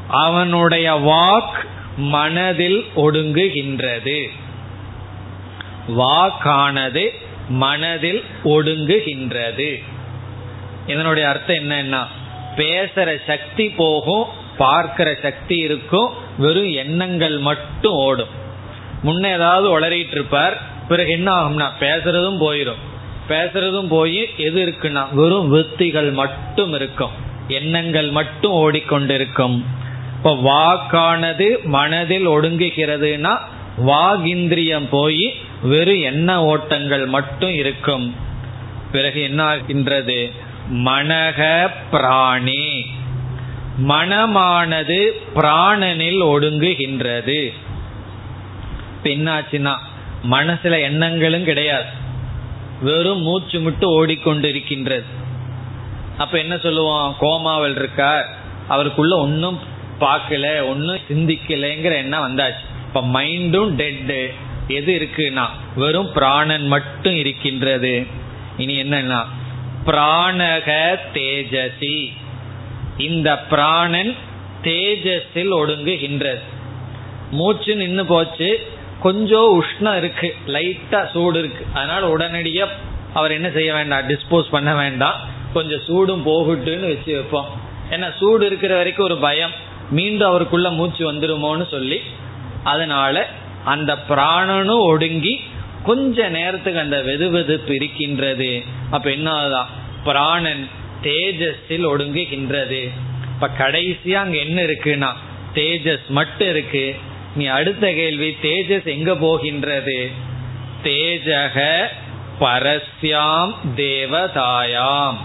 அவனுடைய 0.08 0.93
வாக் 0.93 1.66
மனதில் 1.97 2.86
ஒடுங்குகின்றது. 2.95 4.28
வாக்கானது 5.97 7.10
மனதில் 7.49 8.24
ஒடுங்குகின்றது. 8.45 9.84
இதனுடைய 10.88 11.30
அர்த்தம் 11.30 11.55
என்னன்னா 11.55 12.05
பேசுற 12.55 13.18
சக்தி 13.28 13.70
போகும் 13.70 14.24
பார்க்கிற 14.58 15.16
சக்தி 15.22 15.58
இருக்கும் 15.58 16.10
வெறும் 16.38 16.72
எண்ணங்கள் 16.72 17.38
மட்டும் 17.38 17.93
ஓடும். 17.93 18.45
முன்ன 19.03 19.34
ஏதாவது 19.34 19.80
உளறிட்டு 19.80 20.12
இருப்பார் 20.12 20.62
பிறகு 20.88 21.12
என்ன 21.12 21.34
ஆகும்னா 21.34 21.68
பேசுறதும் 21.80 22.39
போயிடும் 22.39 22.86
பேசுறதும் 23.30 23.88
போய் 23.88 24.30
எது 24.38 24.66
இருக்குன்னா 24.66 25.08
வெறும் 25.12 25.49
விற்த்திகள் 25.49 26.12
மட்டும் 26.12 26.74
இருக்கும். 26.74 27.12
எண்ணங்கள் 27.47 28.10
மட்டும் 28.10 28.51
ஓடிக்கொண்டிருக்கும். 28.51 29.64
இப்ப 30.18 30.34
வாக்கானது 30.34 31.63
மனதில் 31.63 32.30
ஒடுங்குகிறதுனா 32.30 33.38
வாகிந்திரியம் 33.86 34.88
போய் 34.89 35.36
வெறும் 35.61 36.01
எண்ண 36.01 36.43
ஓட்டங்கள் 36.43 37.05
மட்டும் 37.05 37.53
இருக்கும். 37.53 38.15
பிறகு 38.91 39.22
என்ன 39.22 39.43
ஆகின்றது? 39.43 40.32
மனக 40.74 41.70
பிராணி. 41.91 42.86
மனமானது 43.88 45.11
பிராணனில் 45.36 46.24
ஒடுங்குகின்றது. 46.24 47.53
என்னாச்சுன்னா 49.03 49.76
மனசுல 50.30 50.82
எண்ணங்களும் 50.82 51.43
கிடையாது. 51.43 51.86
வெறும் 52.82 53.22
மூச்சு 53.22 53.59
மட்டும் 53.59 53.91
ஓடிக்கொண்டிருக்கின்றது. 53.91 55.03
அப்ப 56.18 56.38
என்ன 56.38 56.57
சொல்லுவோம் 56.57 57.15
கோமாவல் 57.20 57.76
இருக்கார். 57.76 58.28
அவருக்குள்ள 58.68 59.18
ஒன்னும் 59.18 59.76
பார்க்கல 60.00 60.68
ஒன்னும் 60.68 61.00
சிந்திக்கலைங்கிற 61.10 61.93
எண்ணம் 61.95 62.26
வந்தாச்சு. 62.28 62.64
இப்ப 62.88 63.02
மைண்டும் 63.02 63.72
டெட்டு 63.76 64.34
எது 64.68 64.93
இருக்குன்னா 65.00 65.45
வெறும் 65.76 66.12
பிராணன் 66.14 66.68
மட்டும் 66.68 67.16
இருக்கின்றது. 67.16 68.06
இனி 68.58 68.84
என்னன்னா 68.84 69.26
பிராணக 69.86 70.95
தேஜசி. 71.14 72.14
இந்த 72.98 73.39
பிராணன் 73.39 74.16
தேஜஸில் 74.64 75.52
ஒடுங்குகின்றது. 75.52 76.41
மூச்சு 77.32 77.76
நின்று 77.76 78.06
போச்சு 78.06 78.68
கொஞ்சம் 79.00 79.64
உஷ்ணம் 79.64 79.98
இருக்கு 79.98 80.36
லைட்டா 80.48 81.12
சூடு 81.12 81.39
இருக்கு. 81.39 81.66
அதனால 81.74 82.16
உடனடியா 82.18 82.68
அவர் 83.14 83.32
என்ன 83.32 83.50
செய்ய 83.50 83.74
வேண்டாம் 83.74 84.10
டிஸ்போஸ் 84.10 84.50
பண்ண 84.52 84.76
வேண்டாம். 84.76 85.20
கொஞ்சம் 85.54 85.82
சூடும் 85.88 86.26
போகட்டுன்னு 86.26 86.88
வச்சு 86.88 87.14
வைப்போம். 87.14 87.48
ஏன்னா 87.89 88.18
சூடு 88.18 88.45
இருக்கிற 88.45 88.76
வரைக்கும் 88.76 89.06
ஒரு 89.06 89.18
பயம். 89.18 89.66
மீண்டும் 89.89 90.29
அவருக்குள்ள 90.29 90.69
மூச்சு 90.69 91.13
வந்துருமோன்னு 91.13 91.67
சொல்லி 91.67 92.01
அதனால 92.63 93.29
அந்த 93.65 93.97
பிராணனும் 94.09 94.79
ஒடுங்கி 94.79 95.43
கொஞ்ச 95.83 96.29
நேரத்துக்கு 96.29 96.79
அந்த 96.79 96.97
வெது 96.97 97.25
வெதுப்பு 97.35 97.71
இருக்கின்றது. 97.71 98.63
அப்ப 98.91 99.11
என்னதான் 99.11 99.69
பிராணன் 100.03 100.67
தேஜஸில் 101.03 101.85
ஒடுங்குகின்றது. 101.85 102.89
இப்ப 103.33 103.49
கடைசியா 103.57 104.13
அங்க 104.13 104.38
என்ன 104.38 104.61
இருக்குன்னா 104.61 105.13
தேஜஸ் 105.53 106.07
மட்டும் 106.07 106.49
இருக்கு. 106.49 106.95
நீ 107.35 107.45
அடுத்த 107.45 107.91
கேள்வி 107.91 108.38
தேஜஸ் 108.41 108.85
எங்க 108.85 109.15
போகின்றது? 109.15 110.11
தேஜக 110.83 111.85
பரஸ்யாம் 112.39 113.53
தேவதாயாம். 113.75 115.15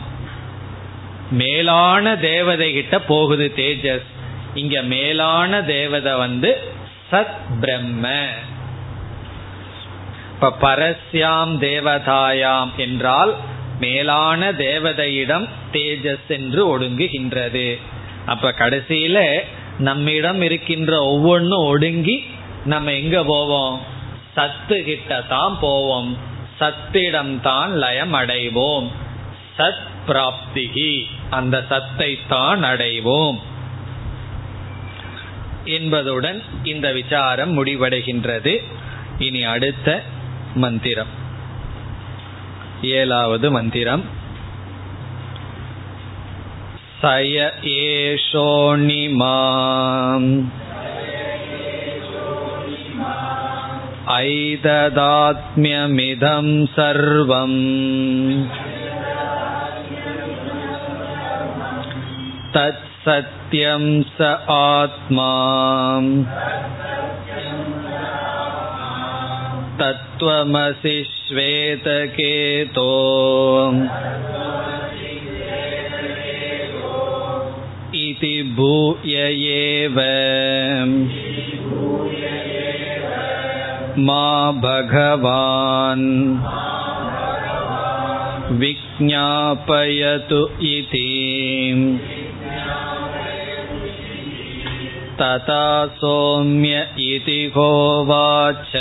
மேலான 1.31 2.17
தேவதை 2.17 2.73
கிட்ட 2.73 3.01
போகுது 3.01 3.53
தேஜஸ். 3.57 4.11
இங்க 4.55 4.83
மேலான 4.83 5.63
தேவதை 5.63 6.13
வந்து 6.13 6.63
சத் 7.11 7.61
பிரம்ம. 7.61 8.27
இப்ப 10.35 10.53
பரஸ்யாம் 10.61 11.53
தேவதாயாம் 11.61 12.75
என்றால் 12.77 13.37
மேலான 13.81 14.53
தேவதையிடம் 14.53 15.49
தேஜஸ் 15.73 16.29
என்று 16.29 16.79
ஒடுங்குகின்றது. 16.79 17.79
அப்ப 18.27 18.51
கடைசியில 18.51 19.41
நம்மிடம் 19.79 20.43
இருக்கின்ற 20.43 21.03
ஒவ்வொன்றும் 21.03 21.65
ஒடுங்கி 21.65 22.27
நம்ம 22.65 22.93
எங்க 22.93 23.25
போவோம்? 23.25 23.81
சத்து 24.33 24.85
கிட்ட 24.85 25.23
தான் 25.23 25.59
போவோம். 25.61 26.19
சத்திடம் 26.61 27.41
தான் 27.41 27.77
லயம் 27.77 28.15
அடைவோம். 28.15 28.91
சத் 29.59 29.87
பிராப்திகி 30.07 31.05
அந்த 31.31 31.65
சத்தை 31.69 32.19
தான் 32.29 32.65
அடைவோம். 32.65 33.39
என்பதுடன் 35.72 36.40
இந்த 36.64 36.88
விசாரம் 36.92 37.54
முடிவடைகின்றது 37.58 38.54
இனி 39.20 39.42
அடுத்த 39.46 39.88
மந்திரம் 40.56 41.14
ஏழாவது 42.82 43.48
மந்திரம் 43.52 44.06
சய 47.02 47.36
ஏஷோணிமாம் 47.80 49.36
ऐददात्म्यमिदं 54.10 55.48
सर्वम् 56.76 57.60
तत्सत्यं 63.08 63.84
स 64.16 64.28
आत्मा 64.54 65.30
तत्त्वमसि 69.80 70.96
श्वेतकेतो 71.12 72.90
इति 78.02 78.34
भूय 78.58 79.16
एव 79.54 79.98
मा 84.08 84.28
भगवान् 84.68 86.06
विज्ञापयतु 88.60 90.44
इति 90.76 91.08
तथा 95.18 95.64
सौम्य 96.00 96.74
इति 97.06 97.42
होवाच 97.56 98.74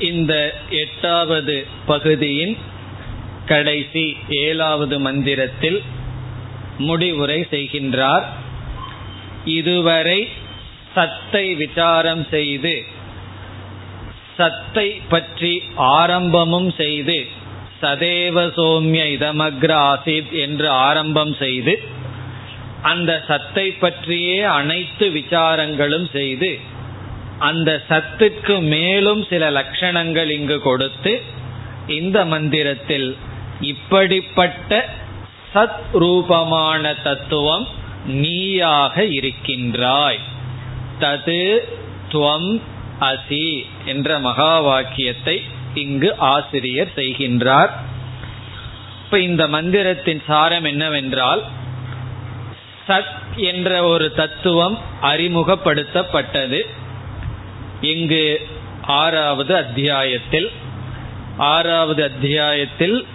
இந்த 0.00 0.32
எட்டாவது 0.76 1.56
பகுதியின் 1.86 2.54
கடைசி 3.46 4.04
ஏழாவது 4.38 4.96
மந்திரத்தில் 5.00 5.78
முடிவுரை 6.78 7.40
செய்கின்றார் 7.50 8.26
இதுவரை 9.50 10.20
சத்தை 10.94 11.46
விசாரம் 11.54 12.24
செய்து 12.30 12.74
சத்தை 14.36 14.88
பற்றி 15.08 15.52
ஆரம்பமும் 15.96 16.70
செய்து 16.72 17.18
சதேவ 17.81 18.43
சோம்ய 18.57 19.03
இதமக்ர 19.17 19.71
ஆசித் 19.91 20.31
என்று 20.31 20.69
ஆரம்பம் 20.69 21.35
செய்து 21.35 21.81
அந்த 22.81 23.23
சத்தை 23.27 23.71
பற்றியே 23.71 24.41
அனைத்து 24.41 25.09
விசாரங்களும் 25.09 26.09
செய்து 26.11 26.59
அந்த 27.39 27.83
சத்துக்கு 27.89 28.61
மேலும் 28.61 29.25
சில 29.29 29.51
லட்சணங்கள் 29.51 30.29
இங்கு 30.29 30.59
கொடுத்து 30.59 31.21
இந்த 31.87 32.25
மந்திரத்தில் 32.25 33.17
இப்படிப்பட்ட 33.61 34.89
சத் 35.53 35.79
ரூபமான 35.93 36.93
தத்துவம் 36.93 37.67
நீயாக 38.05 39.03
இருக்கின்றாய். 39.03 40.19
தது 40.99 41.57
துவம் 42.11 42.61
அசி 42.99 43.65
என்ற 43.85 44.19
மகா 44.19 44.59
வாக்கியத்தை 44.59 45.41
இங்கு 45.73 46.15
ஆசிரியர் 46.17 46.91
செய்கின்றார். 46.95 47.69
இப்ப 49.05 49.19
இந்த 49.19 49.47
மந்திரத்தின் 49.47 50.21
சாரம் 50.27 50.63
என்னவென்றால் 50.63 51.43
சத் 52.87 53.35
என்ற 53.35 53.83
ஒரு 53.83 54.11
தத்துவம் 54.11 54.79
அறிமுகப்படுத்தப்பட்டது. 55.01 56.61
இங்கு 57.81 58.47
ஆறாவது 58.81 59.55
அத்தியாயத்தில் 59.55 60.51
ஆறாவது 61.37 62.03
அத்தியாயத்தில் 62.03 63.05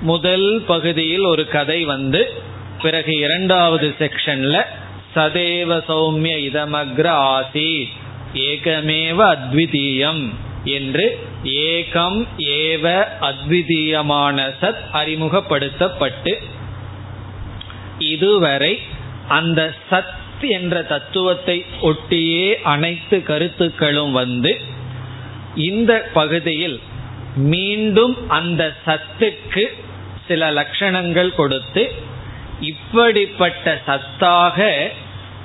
முதல் 0.00 0.64
பகுதியில் 0.66 1.24
ஒரு 1.24 1.48
கதை 1.48 1.84
வந்து 1.84 2.32
பிறகு 2.82 3.16
இரண்டாவது 3.16 3.94
செக்ஷன்ல 3.98 4.62
சதேவ 5.14 5.80
சௌமிய 5.88 6.36
இதமக்ர 6.50 7.06
ஆசி 7.06 7.88
ஏகமேவ 8.34 9.36
அத்விதீயம் 9.36 10.34
என்று 10.64 11.28
ஏகம் 11.44 12.26
ஏவ 12.36 13.04
அத்விதீயமான 13.20 14.54
சத் 14.60 14.82
அறிமுகப்படுத்தப்பட்டு 14.92 16.38
இதுவரை 17.98 18.78
அந்த 19.28 19.74
சத் 19.90 20.16
என்ற 20.40 20.82
தத்துவத்தை 20.82 21.64
ஒட்டியே 21.82 22.54
அனைத்து 22.62 23.22
கருத்துக்களும் 23.22 24.12
வந்து 24.12 24.60
இந்த 25.54 26.10
பகுதியில் 26.12 26.80
மீண்டும் 27.36 28.28
அந்த 28.28 28.76
சத்துக்கு 28.86 29.66
சில 30.26 30.52
லட்சணங்கள் 30.52 31.34
கொடுத்து 31.34 31.92
இப்படிப்பட்ட 32.60 33.82
சத்தாக 33.86 34.88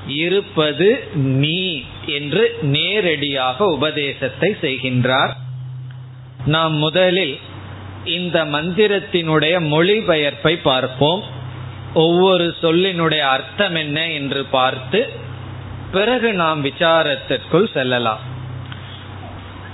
இருப்பது 0.06 1.08
நீ 1.14 1.84
என்று 2.06 2.58
நேரடியாக 2.62 3.66
உபதேசத்தை 3.66 4.58
செய்கின்றார். 4.62 5.36
நாம் 6.46 6.74
முதலில் 6.74 7.40
இந்த 8.04 8.46
மந்திரத்தினுடைய 8.46 9.56
மொழிபெயர்ப்பை 9.60 10.60
பார்ப்போம். 10.64 11.24
ஒவ்வொரு 11.94 12.56
சொல்லினுடைய 12.62 13.20
அர்த்தம் 13.20 13.76
என்ன 13.76 14.12
என்று 14.12 14.46
பார்த்து 14.46 15.10
பிறகு 15.92 16.34
நாம் 16.34 16.66
விசாரத்திற்குள் 16.66 17.72
செல்லலாம். 17.74 18.20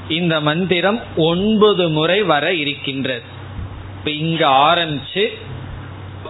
இந்த 0.07 0.41
மந்திரம் 0.41 1.01
ஒன்பது 1.15 1.89
முறை 1.89 2.23
வர 2.23 2.53
இருக்கின்றது. 2.53 3.21
இப்போ 3.97 4.11
இங்க 4.11 4.47
ஆரம்பிச்சு 4.47 5.23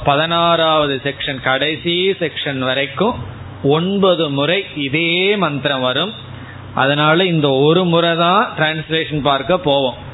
பதினாறாவது 0.03 1.01
செக்ஷன் 1.03 1.41
கடைசி 1.41 2.15
செக்ஷன் 2.19 2.57
வரைக்கும் 2.57 3.13
ஒன்பது 3.63 4.29
முறை 4.29 4.65
இதே 4.75 5.35
மந்திரம் 5.35 5.81
வரும். 5.81 6.13
அதனால 6.75 7.25
இந்த 7.25 7.49
ஒரு 7.49 7.85
முறை 7.85 8.15
தான் 8.15 8.53
டிரான்ஸ்லேஷன் 8.57 9.21
பார்க்க 9.21 9.57
போவோம். 9.57 10.09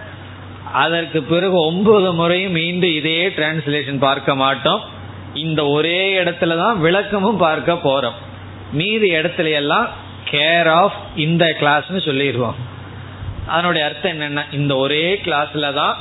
அதற்கு 0.74 1.24
பிறகு 1.24 1.58
ஒன்பது 1.60 2.14
முறையும் 2.14 2.52
மீண்டும் 2.52 2.96
இதே 3.00 3.28
டிரான்ஸ்லேஷன் 3.28 4.00
பார்க்க 4.00 4.36
மாட்டோம். 4.36 4.82
இந்த 5.34 5.66
ஒரே 5.68 6.24
இடத்துல 6.24 6.58
தான் 6.58 6.80
விளக்கமும் 6.80 7.38
பார்க்க 7.38 7.74
போறோம். 7.74 8.18
மீதி 8.72 9.12
இடத்துல 9.12 9.52
எல்லாம் 9.52 9.88
கேர் 10.32 10.70
ஆஃப் 10.72 10.98
இந்த 11.16 11.46
கிளாஸ்னு 11.60 12.02
சொல்லிடுவோம். 12.06 12.56
அதனுடைய 13.48 13.88
அர்த்தம் 13.88 14.12
என்னன்னா 14.12 14.44
இந்த 14.52 14.76
ஒரே 14.76 15.22
கிளாஸ்ல 15.26 15.74
தான் 15.74 15.96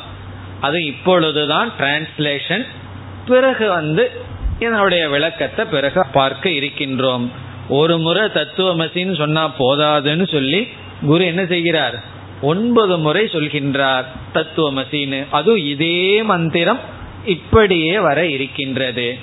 அது 0.61 0.85
இப்பொழுது 0.85 1.47
தான் 1.47 1.73
டிரான்ஸ்லேஷன் 1.79 2.65
பிறகு 3.27 3.69
வந்து 3.69 4.11
இதனுடைய 4.59 5.09
விளக்கத்தை 5.09 5.65
பிறகு 5.65 6.07
பார்க்க 6.13 6.49
இருக்கின்றோம். 6.49 7.27
ஒரு 7.69 7.99
முறை 7.99 8.25
தத்துவமசின்னு 8.25 9.17
சொன்னா 9.17 9.51
போதாதுன்னு 9.59 10.27
சொல்லி 10.33 10.69
குரு 11.07 11.25
என்ன 11.25 11.45
செய்கிறார்? 11.45 11.97
ஒன்பது 12.43 12.99
முறை 12.99 13.25
சொல்கின்றார் 13.25 14.05
தத்துவமசின்னு. 14.35 15.27
அதுவும் 15.31 15.67
இதே 15.67 16.23
மந்திரம் 16.23 16.79
இப்படியே 17.25 17.99
வர 17.99 18.27
இருக்கின்றது. 18.27 19.19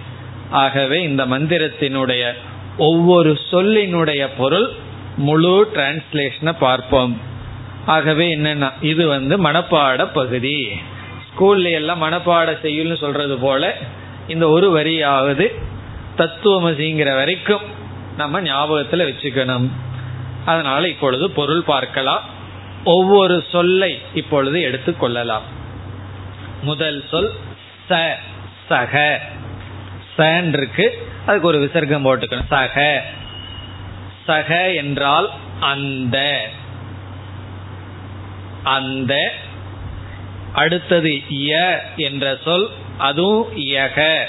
ஆகவே 0.50 1.04
இந்த 1.04 1.26
மந்திரத்தினுடைய 1.26 2.34
ஒவ்வொரு 2.78 3.40
சொல்லினுடைய 3.52 4.28
பொருள் 4.38 4.70
முழு 5.18 5.72
டிரான்ஸ்லேஷனை 5.74 6.56
பார்ப்போம். 6.60 7.22
ஆகவே 7.86 8.36
என்னன்னா 8.36 8.72
இது 8.82 9.08
வந்து 9.08 9.44
மனப்பாட 9.44 10.08
பகுதி. 10.14 10.68
ஸ்கூல்ல 11.30 11.72
எல்லாம் 11.72 12.02
மனப்பாட 12.02 12.58
செய்யுள்னு 12.64 12.98
சொல்றது 12.98 13.38
போல 13.38 13.78
இந்த 14.28 14.50
ஒரு 14.50 14.82
வரியாவது 14.82 15.56
தத்துவமசிங்கிற 16.18 17.16
வரைக்கும் 17.16 17.62
நம்ம 18.18 18.42
ஞாபகத்துல 18.42 19.14
வச்சுக்கணும். 19.14 19.68
அதனால 20.46 20.88
இப்பொழுது 20.88 21.32
பொருள் 21.32 21.62
பார்க்கலாம். 21.62 22.33
ஒவ்வொரு 22.84 23.44
சொல்லை 23.52 24.02
இப்பொழுது 24.14 24.60
எடுத்துக்கொள்ளலாம் 24.60 25.42
முதல் 26.62 27.04
சொல் 27.12 27.32
ச 27.90 28.14
சக. 28.68 29.22
சன் 30.16 30.54
இருக்கு 30.54 31.08
அதுக்கு 31.26 31.48
ஒரு 31.48 31.60
விசர்க்கம் 31.60 32.06
போட்டுக்கணும். 32.06 32.46
சக. 32.50 33.04
சக 34.26 34.74
என்றால் 34.74 35.30
அந்த. 35.60 36.48
அந்த. 38.64 39.34
அடுத்தது 40.54 41.22
ய 41.30 41.78
என்ற 41.96 42.38
சொல் 42.44 42.70
அதுவும் 42.98 43.58
யக. 43.58 44.24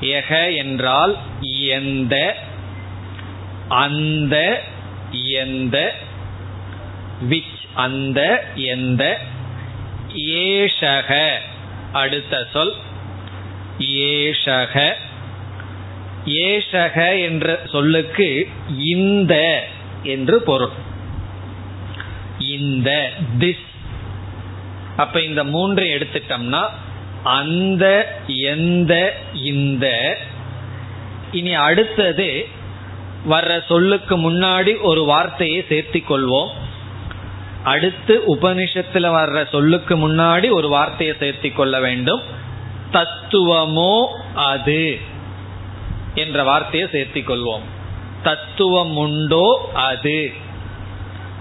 யக 0.00 0.56
என்றால் 0.56 1.16
எந்த. 1.40 2.36
அந்த 3.68 4.62
எந்த. 5.10 5.94
விச் 7.30 7.60
அந்த 7.74 8.44
எந்த 8.54 9.20
ஏஷக. 10.14 11.32
அடுத்த 11.92 12.46
சொல். 12.52 12.72
ஏஷக. 13.78 14.92
ஏஷக 16.24 17.22
என்ற 17.22 17.60
சொல்லுக்கு 17.72 18.48
இந்த 18.78 19.64
என்று 20.02 20.42
பொருள். 20.42 20.70
இந்த 22.38 23.10
திஸ் 23.38 23.70
அப்ப 24.96 25.20
இந்த 25.20 25.44
மூன்றை 25.44 25.88
எடுத்துட்டோம்னா 25.88 26.68
அந்த 27.24 28.16
எந்த 28.26 29.14
இந்த. 29.34 30.16
இனி 31.32 31.54
அடுத்தது 31.54 32.48
வர்ற 33.30 33.64
சொல்லுக்கு 33.64 34.18
முன்னாடி 34.18 34.80
ஒரு 34.80 35.04
வார்த்தையை 35.04 35.64
சேர்த்திக் 35.68 36.04
கொள்வோம். 36.08 36.61
அடுத்து 37.64 38.22
உபனிஷத்துல 38.28 39.08
வர்ற 39.08 39.48
சொல்லுக்கு 39.48 40.08
முன்னாடி 40.08 40.50
ஒரு 40.50 40.68
வார்த்தையை 40.68 41.16
சேர்த்தி 41.20 41.52
கொள்ள 41.52 41.80
வேண்டும். 41.80 42.22
தத்துவமோ 42.92 44.06
அது 44.34 44.98
என்ற 46.14 46.42
வார்த்தையை 46.42 46.88
சேர்த்தி 46.92 47.16
கொள்வோம். 47.16 47.62
தத்துவம் 48.22 48.96
உண்டோ 48.96 49.70
அது. 49.74 50.32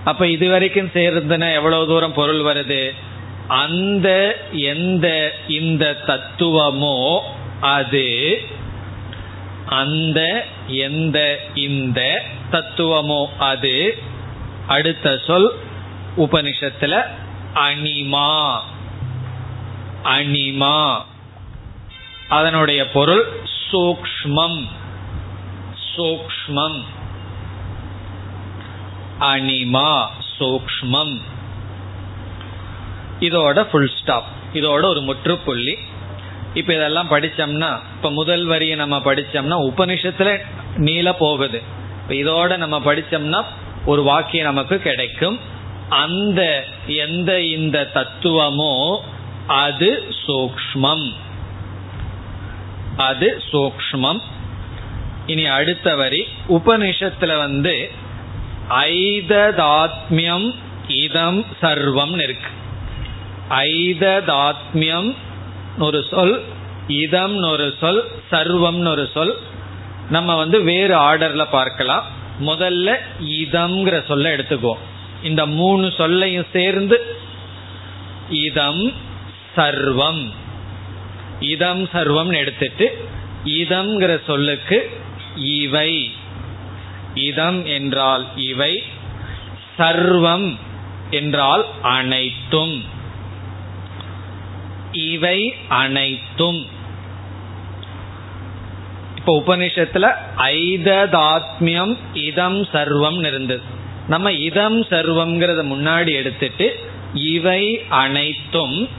அப்ப 0.04 0.28
இதுவரைக்கும் 0.28 0.90
சேர்ந்தன 0.94 1.54
எவ்வளவு 1.54 1.88
தூரம் 1.88 2.14
பொருள் 2.14 2.42
வருது? 2.42 2.94
அந்த 3.48 4.38
எந்த 4.52 5.32
இந்த 5.48 5.98
தத்துவமோ 6.08 7.20
அது. 7.62 8.42
அந்த 9.66 10.46
எந்த 10.68 11.40
இந்த 11.54 12.22
தத்துவமோ 12.52 13.26
அது. 13.40 13.98
அடுத்த 14.68 15.20
சொல் 15.28 15.54
உபனிஷத்துல 16.18 17.04
அனிமா. 17.54 18.60
அனிமா. 20.04 21.02
அதனுடைய 22.30 22.92
பொருள் 22.92 23.26
சூக்ஷ்மம். 23.72 24.68
சூக்ஷ்மம். 25.96 26.82
அனிமா 29.20 30.08
சூக்ஷ்மம். 30.40 31.22
இதோட 33.20 33.64
ஃபுல் 33.64 33.92
ஸ்டாப் 34.02 34.24
இதோட 34.54 34.84
ஒரு 34.84 35.02
முற்றுப்புள்ளி. 35.02 35.78
இப்ப 36.54 36.74
இதெல்லாம் 36.74 37.10
படிச்சோம்னா 37.10 37.80
இப்ப 37.96 38.12
முதல் 38.12 38.46
வரியை 38.46 38.76
நம்ம 38.76 38.98
படிச்சோம்னா 38.98 39.72
உபனிஷத்துல 39.72 40.46
நீள 40.76 41.14
போகுது. 41.14 41.62
இப்ப 42.10 42.14
இதோட 42.14 42.58
நம்ம 42.58 42.80
படிச்சோம்னா 42.80 43.44
ஒரு 43.86 44.04
வாக்கியம் 44.04 44.46
நமக்கு 44.46 44.80
கிடைக்கும். 44.80 45.51
அந்த 45.92 46.66
எந்த 46.88 47.42
இந்த 47.42 47.90
தத்துவமோ 47.94 49.00
அது 49.48 50.04
சூக்ஷ்மம். 50.28 51.14
அது 52.98 53.42
சூக்ஷ்மம். 53.52 54.20
இனி 55.26 55.46
அடுத்த 55.46 55.96
வரி. 55.96 56.28
உபனிஷத்துல 56.50 57.38
வந்து 57.38 57.92
ஐததாத்மியம் 58.70 60.56
இதம் 60.88 61.46
சர்வம் 61.62 62.22
இருக்கு. 62.22 62.52
ஐததாத்மியம் 63.50 65.16
ஒரு 65.80 66.06
சொல் 66.10 66.44
இதம் 66.88 67.38
ஒரு 67.38 67.76
சொல் 67.80 68.04
சர்வம் 68.32 68.88
ஒரு 68.88 69.10
சொல். 69.14 69.38
நம்ம 70.10 70.36
வந்து 70.36 70.64
வேறு 70.64 70.96
ஆர்டர்ல 70.96 71.46
பார்க்கலாம். 71.52 72.06
முதல்ல 72.40 72.96
இதம்ங்கிற 73.20 74.06
சொல்ல 74.06 74.36
எடுத்துக்குவோம். 74.36 74.90
இந்த 75.24 75.46
மூணு 75.46 75.94
சொல்லையும் 75.98 76.46
சேர்ந்து 76.54 77.16
இதம் 78.30 78.94
சர்வம். 79.56 80.30
இதம் 81.40 81.84
சர்வம் 81.84 82.36
எடுத்துட்டு 82.36 83.10
இதம்ங்கிற 83.46 84.24
சொல்லுக்கு 84.26 85.02
இவை. 85.36 86.12
இதம் 87.14 87.66
என்றால் 87.66 88.26
இவை 88.36 88.84
சர்வம் 89.78 90.56
என்றால் 91.10 91.66
அனைத்தும். 91.82 92.84
இவை 94.92 95.56
அனைத்தும். 95.68 96.68
இப்ப 99.18 99.44
உபனிஷத்துல 99.46 100.16
ஐததாத்மியம் 100.38 101.98
இதம் 102.14 102.62
சர்வம் 102.62 103.26
இருந்தது. 103.26 103.80
நம்ம 104.12 104.32
இதம் 104.32 104.82
சர்வம்ங்கிறத 104.82 105.62
முன்னாடி 105.74 106.14
எடுத்துட்டு 106.14 106.80
இவை 107.14 107.82
அனைத்தும். 107.90 108.90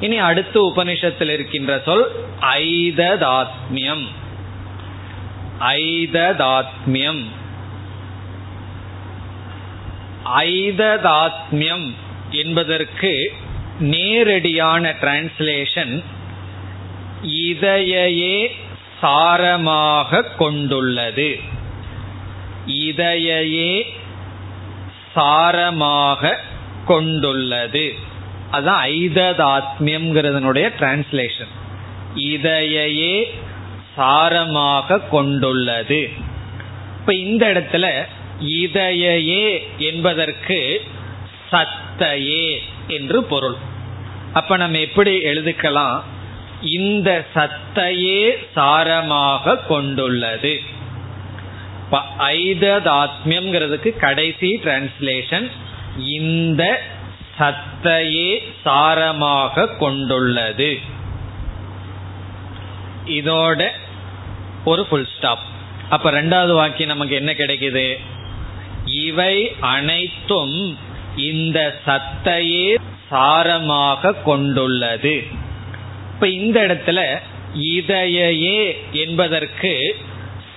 இனி 0.00 0.18
அடுத்த 0.18 0.72
உபனிஷத்தில் 0.76 1.32
இருக்கின்ற 1.32 1.82
சொல் 1.84 2.24
ஐததாத்மியம். 2.40 4.06
ஐததாத்மியம். 5.60 7.24
ஐததாத்மியம் 10.36 11.94
என்பதற்கு 12.30 13.32
நேரடியான 13.80 14.96
டிரான்ஸ்லேஷன் 15.00 16.04
இதையே 17.22 18.56
சாரமாக 19.02 20.24
கொண்டுள்ளது. 20.36 21.38
இதையே 22.66 23.98
சாரமாக 25.16 26.36
கொண்டுள்ளது. 26.86 27.94
அதுதான் 28.50 28.88
ஐததாத்மியம்ங்கிறதனுடைய 28.88 30.70
டிரான்ஸ்லேஷன் 30.78 31.52
இதையே 32.14 33.34
சாரமாக 33.96 35.08
கொண்டுள்ளது. 35.08 36.10
இப்ப 37.00 37.14
இந்த 37.14 37.46
இடத்துல 37.46 38.04
இதையே 38.38 39.70
என்பதற்கு 39.78 40.82
சத்தையே 41.52 42.58
என்று 42.86 43.24
பொருள். 43.24 43.54
அப்ப 44.32 44.56
நம்ம 44.56 44.78
எப்படி 44.78 45.18
எழுதுக்கலாம்? 45.18 46.00
இந்த 46.62 47.26
சத்தையே 47.34 48.46
சாரமாக 48.56 49.66
கொண்டுள்ளது. 49.66 50.60
ஐததாத்மியம்ங்கிறதுக்கு 52.18 53.96
கடைசி 53.96 54.60
டிரான்ஸ்லேஷன் 54.64 55.50
இந்த 55.98 56.82
சத்தையே 57.38 58.38
சாரமாக 58.64 59.76
கொண்டுள்ளது. 59.76 60.78
இதோட 63.06 63.68
ஒரு 64.64 64.86
ஃபுல் 64.86 65.08
ஸ்டாப் 65.16 65.38
அப்ப 65.88 66.10
ரெண்டாவது 66.10 66.52
வாக்கியம் 66.52 66.88
நமக்கு 66.88 67.14
என்ன 67.14 67.32
கிடைக்குது? 67.32 67.98
இவை 68.84 69.52
அனைத்தும் 69.60 70.78
இந்த 71.16 71.80
சத்தையே 71.86 72.74
சாரமாக 73.10 74.22
கொண்டுள்ளது. 74.22 75.26
இப்ப 76.14 76.28
இந்த 76.28 76.60
இடத்துல 76.60 77.18
இதையே 77.54 78.84
என்பதற்கு 78.92 79.96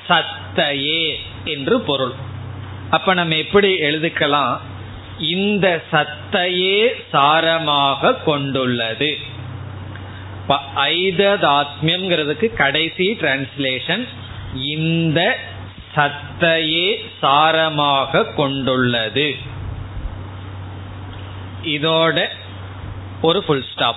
சத்தையே 0.07 1.15
என்று 1.45 1.81
பொருள். 1.81 2.13
அப்ப 2.89 3.13
நம்ம 3.13 3.35
எப்படி 3.35 3.69
எழுதுக்கலாம்? 3.79 4.57
இந்த 5.19 5.83
சத்தையே 5.91 6.89
சாரமாக 7.13 8.23
கொண்டுள்ளது. 8.23 9.17
ஐததாத்மியம்ங்கிறதுக்கு 10.75 12.53
கடைசி 12.53 13.17
டிரான்ஸ்லேஷன் 13.21 14.07
இந்த 14.53 15.37
சத்தையே 15.95 16.95
சாரமாக 17.21 18.33
கொண்டுள்ளது. 18.33 19.35
இதோட 21.63 22.27
ஒரு 23.21 23.43
ஃபுல் 23.43 23.65
ஸ்டாப் 23.73 23.95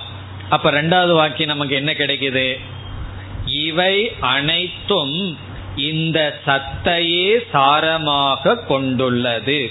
அப்ப 0.48 0.70
ரெண்டாவது 0.70 1.12
வாக்கியம் 1.12 1.50
நமக்கு 1.50 1.74
என்ன 1.74 1.92
கிடைக்குது? 1.92 2.60
இவை 3.44 4.12
அனைத்தும் 4.20 5.38
இந்த 5.76 6.40
சத்தையே 6.46 7.38
சாரமாக 7.52 8.64
கொண்டுள்ளது. 8.64 9.70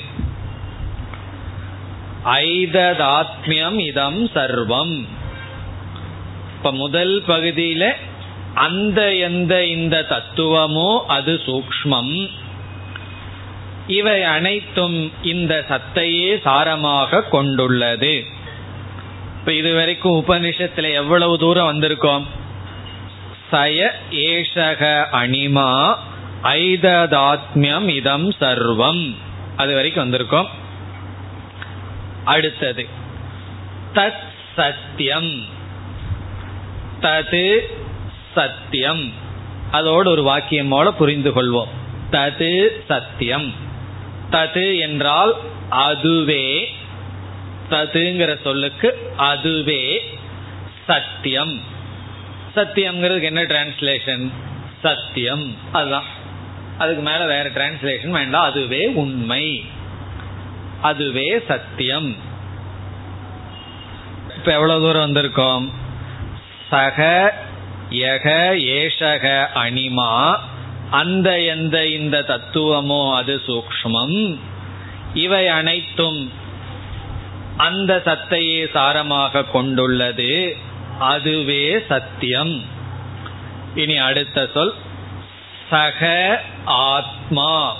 ஐததாத்மியம் 2.25 3.79
இதம் 3.79 4.25
சர்வம். 4.25 5.07
இப்ப 6.57 6.71
முதல் 6.71 7.23
பகுதியில 7.27 7.91
அந்த 8.53 9.13
எந்த 9.13 9.65
இந்த 9.65 10.05
தத்துவமோ 10.09 10.99
அது 11.07 11.41
சூக்மம் 11.45 12.29
இவை 13.87 14.23
அனைத்தும் 14.23 15.11
இந்த 15.23 15.65
சத்தையே 15.69 16.39
சாரமாக 16.45 17.29
கொண்டுள்ளது. 17.29 18.25
இப்ப 19.39 19.53
இதுவரைக்கும் 19.53 20.23
உபனிஷத்துல 20.27 20.93
எவ்வளவு 20.93 21.37
தூரம் 21.37 21.73
வந்திருக்கோம்? 21.73 22.23
சய 23.51 23.91
ஏஷக 24.11 25.05
அனிமா 25.11 25.95
ஐததாத்மியம் 26.43 27.87
இதம் 27.87 28.31
சர்வம். 28.31 29.15
அது 29.57 29.75
வரைக்கும் 29.75 30.13
வந்திருக்கோம். 30.13 30.45
அடுத்தது. 32.25 32.87
தத் 33.93 34.23
சத்தியம் 34.55 35.45
தது 37.01 37.59
சத்தியம் 38.35 39.13
அதோடு 39.71 40.09
ஒரு 40.09 40.23
வாக்கியமோட 40.23 40.91
புரிந்து 40.91 41.31
கொள்வோம். 41.31 41.69
தது 42.11 42.67
சத்தியம் 42.87 43.53
தது 44.31 44.79
என்றால் 44.79 45.33
அதுவே. 45.69 46.75
ததுங்கிற 47.69 48.41
சொல்லுக்கு 48.41 49.11
அதுவே 49.17 50.17
சத்தியம் 50.87 51.73
அசத்தியம்ங்கிறதுக்கு 52.55 53.23
என்ன 53.23 53.43
டிரான்ஸ்லேஷன் 53.43 54.29
சத்தியம். 54.81 55.55
அதுதான். 55.71 56.03
அதுக்கு 56.77 57.01
மேல 57.01 57.25
வேற 57.25 57.49
டிரான்ஸ்லேஷன் 57.49 58.09
வேண்டாம். 58.09 58.43
அதுவே 58.43 58.85
உண்மை. 58.85 59.65
அதுவே 60.81 61.43
சத்தியம். 61.47 62.15
இப்ப 64.37 64.51
எவ்வளவு 64.51 64.81
தூரம் 64.81 65.11
வந்திருக்கோம்? 65.11 65.69
சக 66.69 67.33
யக 67.89 68.51
ஏஷக 68.57 69.45
அனிமா 69.55 70.35
அந்த 70.91 71.39
எந்த 71.39 71.87
இந்த 71.87 72.21
தத்துவமோ 72.21 73.15
அது 73.15 73.41
சூக்மம் 73.47 74.39
இவை 75.13 75.47
அனைத்தும் 75.47 76.31
அந்த 77.57 78.01
சத்தையே 78.05 78.67
சாரமாக 78.73 79.51
கொண்டுள்ளது. 79.51 80.57
அதுவே 80.99 81.85
சத்தியம். 81.87 82.63
இனி 83.75 83.97
அடுத்த 83.97 84.49
சொல் 84.53 84.73
சக 85.69 86.41
ஆத்மா. 86.65 87.75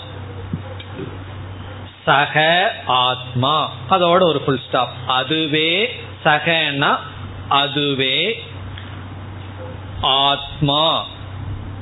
சக 2.06 2.72
ஆத்மா. 2.86 3.72
அதோட 3.90 4.24
ஒரு 4.24 4.44
ஃபுல் 4.46 4.62
ஸ்டாப் 4.68 4.92
அதுவே 5.08 6.04
சகனா 6.24 7.00
அதுவே 7.50 8.44
ஆத்மா. 10.02 11.06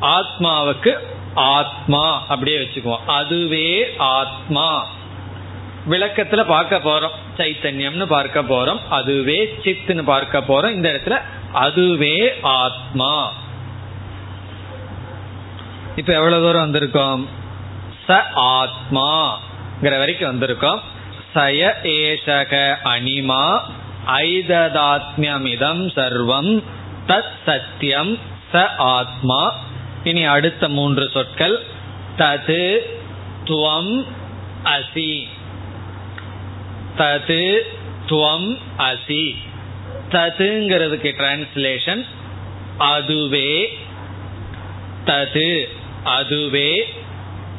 ஆத்மாவுக்கு 0.01 0.97
ஆத்மா 1.35 2.25
அப்படியே 2.27 2.57
வச்சுக்குவோம். 2.57 3.05
அதுவே 3.05 3.95
ஆத்மா. 3.97 4.87
விளக்கத்துல 5.89 6.45
பார்க்க 6.45 6.77
போறோம். 6.77 7.39
சைத்தன்யம்னு 7.39 8.05
பார்க்க 8.05 8.41
போறோம். 8.41 8.79
அதுவே 8.89 9.59
சித்துன்னு 9.63 10.03
பார்க்க 10.03 10.39
போறோம். 10.39 10.69
இந்த 10.69 10.89
இடத்துல 10.89 11.21
அதுவே 11.53 12.33
ஆத்மா. 12.41 13.31
இப்ப 15.95 16.13
எவ்வளவு 16.13 16.45
தூரம் 16.45 16.73
வந்திருக்கோம்? 16.73 17.27
ச 18.07 18.21
ஆத்மாங்கிற 18.35 19.97
வரைக்கும் 19.97 20.41
வந்திருக்கோம். 20.41 20.79
சய 21.35 21.75
ஏஷக 21.83 22.75
அனிமா 22.83 23.61
ஐததாத்மியமிதம் 24.07 25.87
சர்வம் 25.95 26.63
தத் 27.07 27.31
சத்தியம் 27.45 28.17
ச 28.53 28.75
ஆத்மா. 28.77 29.55
இனி 30.03 30.25
அடுத்த 30.25 30.69
மூன்று 30.69 31.09
சொற்கள் 31.13 31.63
தது 32.17 32.77
துவம் 33.45 34.05
அசி. 34.63 35.27
தது 36.97 37.59
துவம் 38.07 38.57
அசி. 38.77 39.35
ததுங்கிறதுக்கு 40.09 41.11
டிரான்ஸ்லேஷன் 41.17 42.05
அதுவே 42.77 43.77
தது 45.05 45.69
அதுவே 46.03 46.93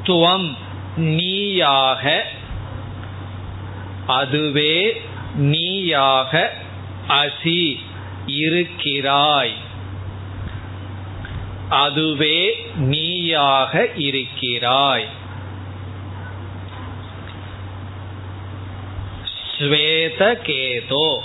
துவம் 0.03 0.57
நீயாக. 0.97 2.25
அதுவே 4.07 5.03
நீயாக 5.35 6.53
அசி 7.09 7.79
இருக்கிறாய். 8.27 9.55
அதுவே 11.69 12.67
நீயாக 12.77 13.89
இருக்கிறாய். 13.97 15.09
ஸ்வேதகேதோ. 19.59 21.19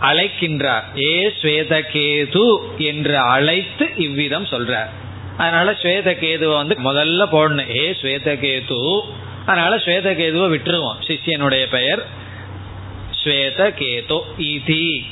அழைக்கின்றார். 0.00 0.82
ஏ 1.02 1.32
ஸ்வேதகேது 1.42 2.58
என்று 2.78 3.18
அழைத்து 3.18 3.90
இவ்விதம் 3.96 4.44
சொல்றார். 4.44 4.90
அதனால 5.36 5.70
ஸ்வேதகேதுவை 5.70 6.54
வந்து 6.54 6.76
முதல்ல 6.84 7.28
போடணும். 7.32 7.76
ஏ 7.76 7.90
ஸ்வேதகேது. 7.90 9.00
அதனால 9.46 9.76
ஸ்வேதகேதுவை 9.76 10.48
விட்டுருவோம். 10.54 10.96
சிஷியனுடைய 11.06 11.68
பெயர் 11.70 12.06
ஸ்வேதகேது 13.24 14.20
இதி. 14.38 15.04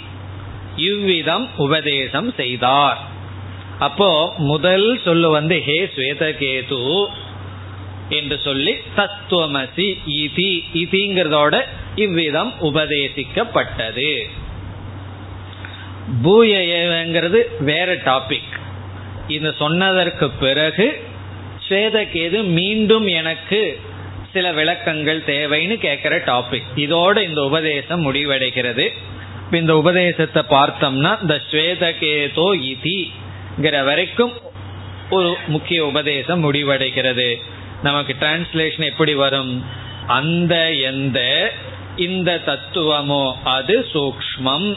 இவ்விதம் 0.77 1.49
உபதேசம் 1.57 2.33
செய்தார். 2.37 2.99
அப்போ 3.79 4.35
முதல் 4.39 5.01
சொல்லு 5.05 5.31
வந்து 5.31 5.63
ஹே 5.63 5.91
ஸ்வேதகேது. 5.97 7.07
என்று 8.09 8.41
சொல்லி 8.45 8.73
தத்துவமசி 8.97 9.87
இதி 10.07 10.51
இதிங்கிறதோட 10.75 11.61
இவ்விதம் 11.95 12.53
உபதேசிக்கப்பட்டது. 12.63 14.11
பூயங்கிறது 16.25 17.41
வேற 17.59 17.95
டாபிக் 17.95 18.55
இந்த 19.29 19.55
சொன்னதற்கு 19.59 20.31
பிறகு 20.31 21.05
ஸ்வேதகேது 21.69 22.43
மீண்டும் 22.43 23.07
எனக்கு 23.07 23.81
சில 24.33 24.53
விளக்கங்கள் 24.53 25.23
தேவைன்னு 25.27 25.77
கேட்கிற 25.77 26.19
டாபிக் 26.19 26.69
இதோட 26.77 27.23
இந்த 27.23 27.43
உபதேசம் 27.43 28.13
முடிவடைகிறது. 28.13 28.89
இந்த 29.51 29.77
உபதேசத்தை 29.77 30.43
பார்த்தோம்னா 30.51 31.13
இந்த 31.21 31.43
ஸ்வேதகேதோ 31.51 32.47
இதிங்கிற 32.73 33.85
வரைக்கும் 33.85 34.33
ஒரு 35.11 35.37
முக்கிய 35.47 35.87
உபதேசம் 35.87 36.53
முடிவடைகிறது. 36.53 37.43
நமக்கு 37.83 38.17
டிரான்ஸ்லேஷன் 38.21 38.85
எப்படி 38.85 39.15
வரும்? 39.15 39.65
அந்த 40.07 40.73
எந்த 40.73 41.53
இந்த 41.97 42.43
தத்துவமோ 42.47 43.33
அது 43.45 43.87
சூக்மம் 43.93 44.77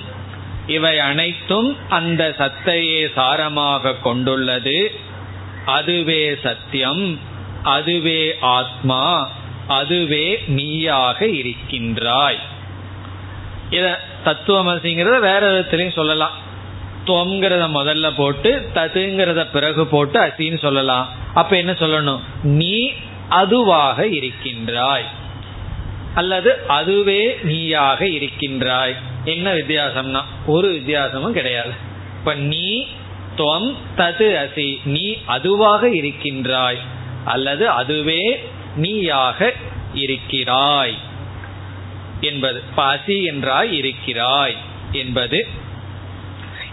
இவை 0.67 0.99
அனைத்தும் 0.99 1.77
அந்த 1.89 2.35
சத்தையே 2.37 3.11
சாரமாக 3.15 4.01
கொண்டுள்ளது. 4.01 4.91
அதுவே 5.65 6.35
சத்தியம் 6.43 7.19
அதுவே 7.63 8.37
ஆத்மா 8.41 9.29
அதுவே 9.67 10.43
நீயாக 10.47 11.25
இருக்கின்றாய். 11.25 12.39
இத 13.69 13.99
தத்துவமசிங்கிறத 14.25 15.19
வேற 15.19 15.39
விதத்திலையும் 15.39 15.93
சொல்லலாம். 15.93 16.47
துவங்கிறத 17.09 17.67
முதல்ல 17.73 18.11
போட்டு 18.15 18.69
ததுங்கிறத 18.75 19.51
பிறகு 19.51 19.87
போட்டு 19.87 20.19
அசின்னு 20.19 20.57
சொல்லலாம். 20.57 21.09
அப்ப 21.33 21.57
என்ன 21.57 21.71
சொல்லணும்? 21.71 22.19
நீ 22.43 22.91
அதுவாக 23.29 24.07
இருக்கின்றாய். 24.07 25.05
அல்லது 26.15 26.59
அதுவே 26.67 27.37
நீயாக 27.43 28.07
இருக்கின்றாய். 28.07 28.95
என்ன 29.25 29.53
வித்தியாசம்னா 29.53 30.21
ஒரு 30.45 30.71
வித்தியாசமும் 30.71 31.33
கிடையாது. 31.33 31.71
இப்ப 32.19 32.33
நீ 32.33 32.85
துவம் 33.37 33.75
தது 33.97 34.47
அசி 34.47 34.77
நீ 34.83 35.17
அதுவாக 35.25 35.89
இருக்கின்றாய். 35.89 36.77
அல்லது 37.25 37.69
அதுவே 37.69 38.43
நீயாக 38.75 39.53
இருக்கிறாய் 39.93 40.97
என்பது. 42.21 42.63
பசி 42.75 43.29
என்றாய் 43.29 43.71
இருக்கிறாய் 43.71 44.55
என்பது 44.91 45.47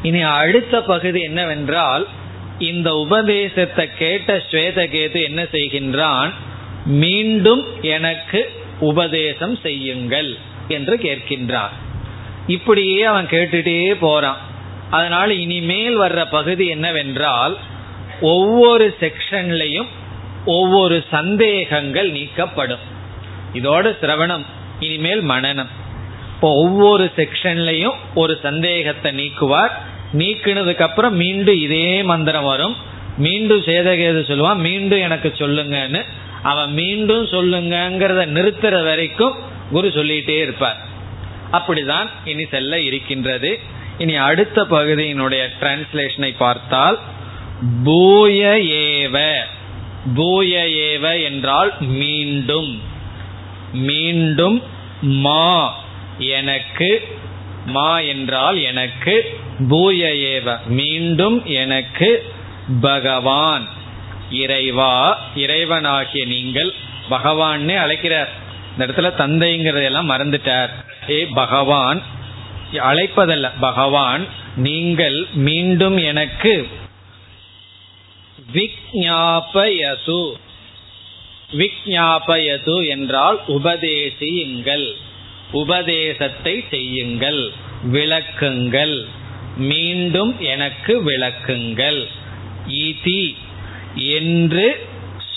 இனி 0.07 0.21
அடுத்த 0.41 0.75
பகுதி 0.93 1.21
என்னவென்றால் 1.29 2.05
இந்த 2.71 2.89
உபதேசத்தை 3.05 3.85
கேட்ட 3.99 4.37
ஸ்வேதகேது 4.51 5.19
என்ன 5.29 5.43
செய்கின்றான்? 5.57 6.31
மீண்டும் 7.03 7.63
எனக்கு 7.95 8.41
உபதேசம் 8.91 9.57
செய்யுங்கள் 9.65 10.31
என்று 10.77 10.95
கேட்கின்றான் 10.97 11.75
இப்படியே 12.57 12.99
அவன் 13.11 13.29
கேட்டுட்டே 13.31 13.79
போறான். 14.01 14.41
அதனால 14.91 15.29
இனிமேல் 15.45 15.97
வர்ற 16.01 16.21
பகுதி 16.31 16.67
என்னவென்றால் 16.75 17.55
ஒவ்வொரு 18.35 18.87
செக்ஷன்லையும் 19.01 19.89
ஒவ்வொரு 20.59 20.97
சந்தேகங்கள் 21.17 22.09
நீக்கப்படும். 22.19 22.85
இதோட 23.59 23.87
சிரவணம் 24.03 24.45
இனிமேல் 24.87 25.23
மனநம். 25.33 25.73
இப்போ 26.35 26.49
ஒவ்வொரு 26.63 27.05
செக்ஷன்லையும் 27.17 27.99
ஒரு 28.23 28.35
சந்தேகத்தை 28.47 29.11
நீக்குவார். 29.21 29.75
நீக்கினதுக்கு 30.13 30.81
அப்புறம் 30.81 31.17
மீண்டும் 31.17 31.61
இதே 31.61 32.03
மந்திரம் 32.03 32.45
வரும். 32.45 32.77
மீண்டும் 33.19 33.61
சேதகேது 33.61 34.21
சொல்லுவான் 34.23 34.57
மீண்டும் 34.57 34.99
எனக்கு 34.99 35.35
சொல்லுங்கன்னு. 35.39 36.05
அவன் 36.43 36.73
மீண்டும் 36.73 37.25
சொல்லுங்கிறத 37.27 38.27
நிறுத்துற 38.27 38.85
வரைக்கும் 38.85 39.35
குரு 39.71 39.89
சொல்லிட்டே 39.89 40.41
இருப்பார். 40.41 40.87
அப்படிதான் 41.53 42.09
இனி 42.25 42.47
செல்ல 42.47 42.81
இருக்கின்றது. 42.81 43.61
இனி 43.99 44.17
அடுத்த 44.17 44.63
பகுதியினுடைய 44.63 45.47
டிரான்ஸ்லேஷனை 45.61 46.35
பார்த்தால் 46.39 47.01
பூய 47.85 48.59
ஏவ. 48.63 49.35
பூய 50.15 50.65
ஏவ 50.65 51.23
என்றால் 51.23 51.75
மீண்டும். 51.81 52.83
மீண்டும் 53.73 54.63
மா 55.01 55.75
எனக்கு 56.19 57.16
மா 57.67 57.99
என்றால் 57.99 58.59
எனக்கு 58.63 59.39
பூய 59.69 60.07
ஏவ 60.07 60.59
மீண்டும் 60.67 61.47
எனக்கு 61.47 62.33
பகவான். 62.81 63.67
இறைவா 64.31 65.19
இறைவனாகிய 65.37 66.27
நீங்கள் 66.27 66.73
பகவான்னே 67.11 67.77
அழைக்கிறார். 67.77 68.29
இந்த 68.73 68.87
இடத்துல 68.87 69.11
தந்தைங்கிறதெல்லாம் 69.23 70.11
மறந்துட்டார். 70.13 70.69
ஏ 71.11 71.27
பகவான் 71.27 72.03
அழைப்பதல்ல 72.73 73.51
பகவான் 73.61 74.27
நீங்கள் 74.57 75.27
மீண்டும் 75.35 75.97
எனக்கு 75.97 76.69
விக்ஞாபயசு 78.53 80.21
விக்ஞாபயது 81.53 82.87
என்றால் 82.87 83.39
உபதேசியுங்கள். 83.49 84.87
உபதேசத்தை 85.51 86.65
செய்யுங்கள். 86.71 87.53
விளக்குங்கள். 87.93 89.07
மீண்டும் 89.57 90.41
எனக்கு 90.41 91.05
விளக்குங்கள். 91.05 92.05
இதி 92.69 93.37
என்று 93.95 94.87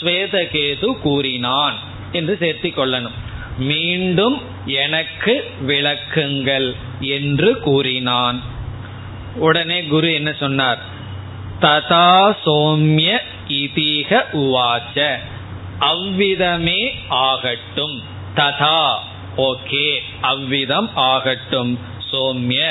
ஸ்வேதகேது 0.02 0.86
கூறினான் 0.86 1.80
என்று 2.12 2.38
சேர்த்திக் 2.40 2.78
கொள்ளணும். 2.78 3.28
மீண்டும் 3.58 4.42
எனக்கு 4.66 5.52
விளக்குங்கள் 5.68 6.76
என்று 7.00 7.60
கூறினான். 7.60 8.42
உடனே 9.36 9.84
குரு 9.84 10.14
என்ன 10.14 10.36
சொன்னார்? 10.40 10.80
ததா 11.62 12.36
சோம்ய 12.46 13.18
இதீக 13.48 14.26
உவாச்ச. 14.34 15.16
அவ்விதமே 15.80 16.96
ஆகட்டும். 17.08 18.04
ததா. 18.36 18.98
ஓகே 19.40 19.86
அவ்விதம் 20.22 20.90
ஆகட்டும். 20.96 21.80
சோம்ய 22.12 22.64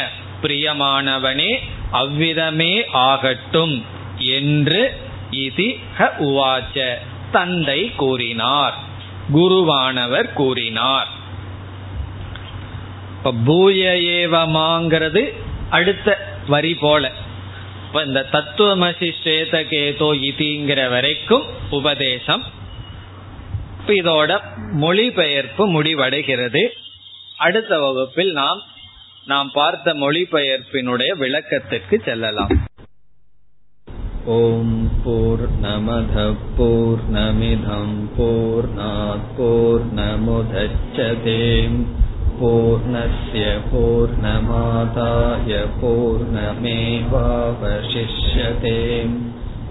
பிரியமானவனே 0.43 1.53
அவ்விதமே 1.91 2.73
ஆகட்டும் 2.93 3.85
என்று 4.17 4.83
இதி 5.31 5.69
ஹ 5.97 6.11
உவாச்ச. 6.21 6.77
தந்தை 7.33 7.81
கூறினார் 7.97 8.77
குருவானவர் 9.33 10.33
கூறினார். 10.33 11.09
இப்ப 13.19 13.33
பூய 13.45 13.83
ஏவமாங்கிறது 14.19 15.23
அடுத்த 15.71 16.09
வரி 16.47 16.75
போல. 16.75 17.13
இப்ப 17.87 18.03
இந்த 18.03 18.21
தத்துவமசி 18.33 19.11
ஸ்வேதகேதோ 19.23 20.09
இதிங்கிற 20.29 20.81
வரைக்கும் 20.91 21.45
உபதேசம் 21.71 22.45
இதோட 23.94 24.32
மொழிபெயர்ப்பு 24.84 25.64
முடிவடைகிறது 25.76 26.64
அடுத்த 27.40 27.80
வகுப்பில் 27.80 28.32
நாம் 28.34 28.62
நாம் 29.28 29.50
பார்த்த 29.54 29.96
மொழிபெயர்ப்பினுடைய 30.04 31.12
விளக்கத்திற்கு 31.24 31.98
செல்லலாம் 32.06 32.54
ॐ 34.26 34.68
पूर्णमधः 35.04 36.28
पूर्णमिधं 36.58 37.90
पूर्णात् 38.16 39.26
पूर्णमुदच्छते 39.38 41.34
पूर्णस्य 42.40 43.42
पूर्णमादाय 43.72 45.52
पूर्णमेवावशिष्यते 45.82 46.72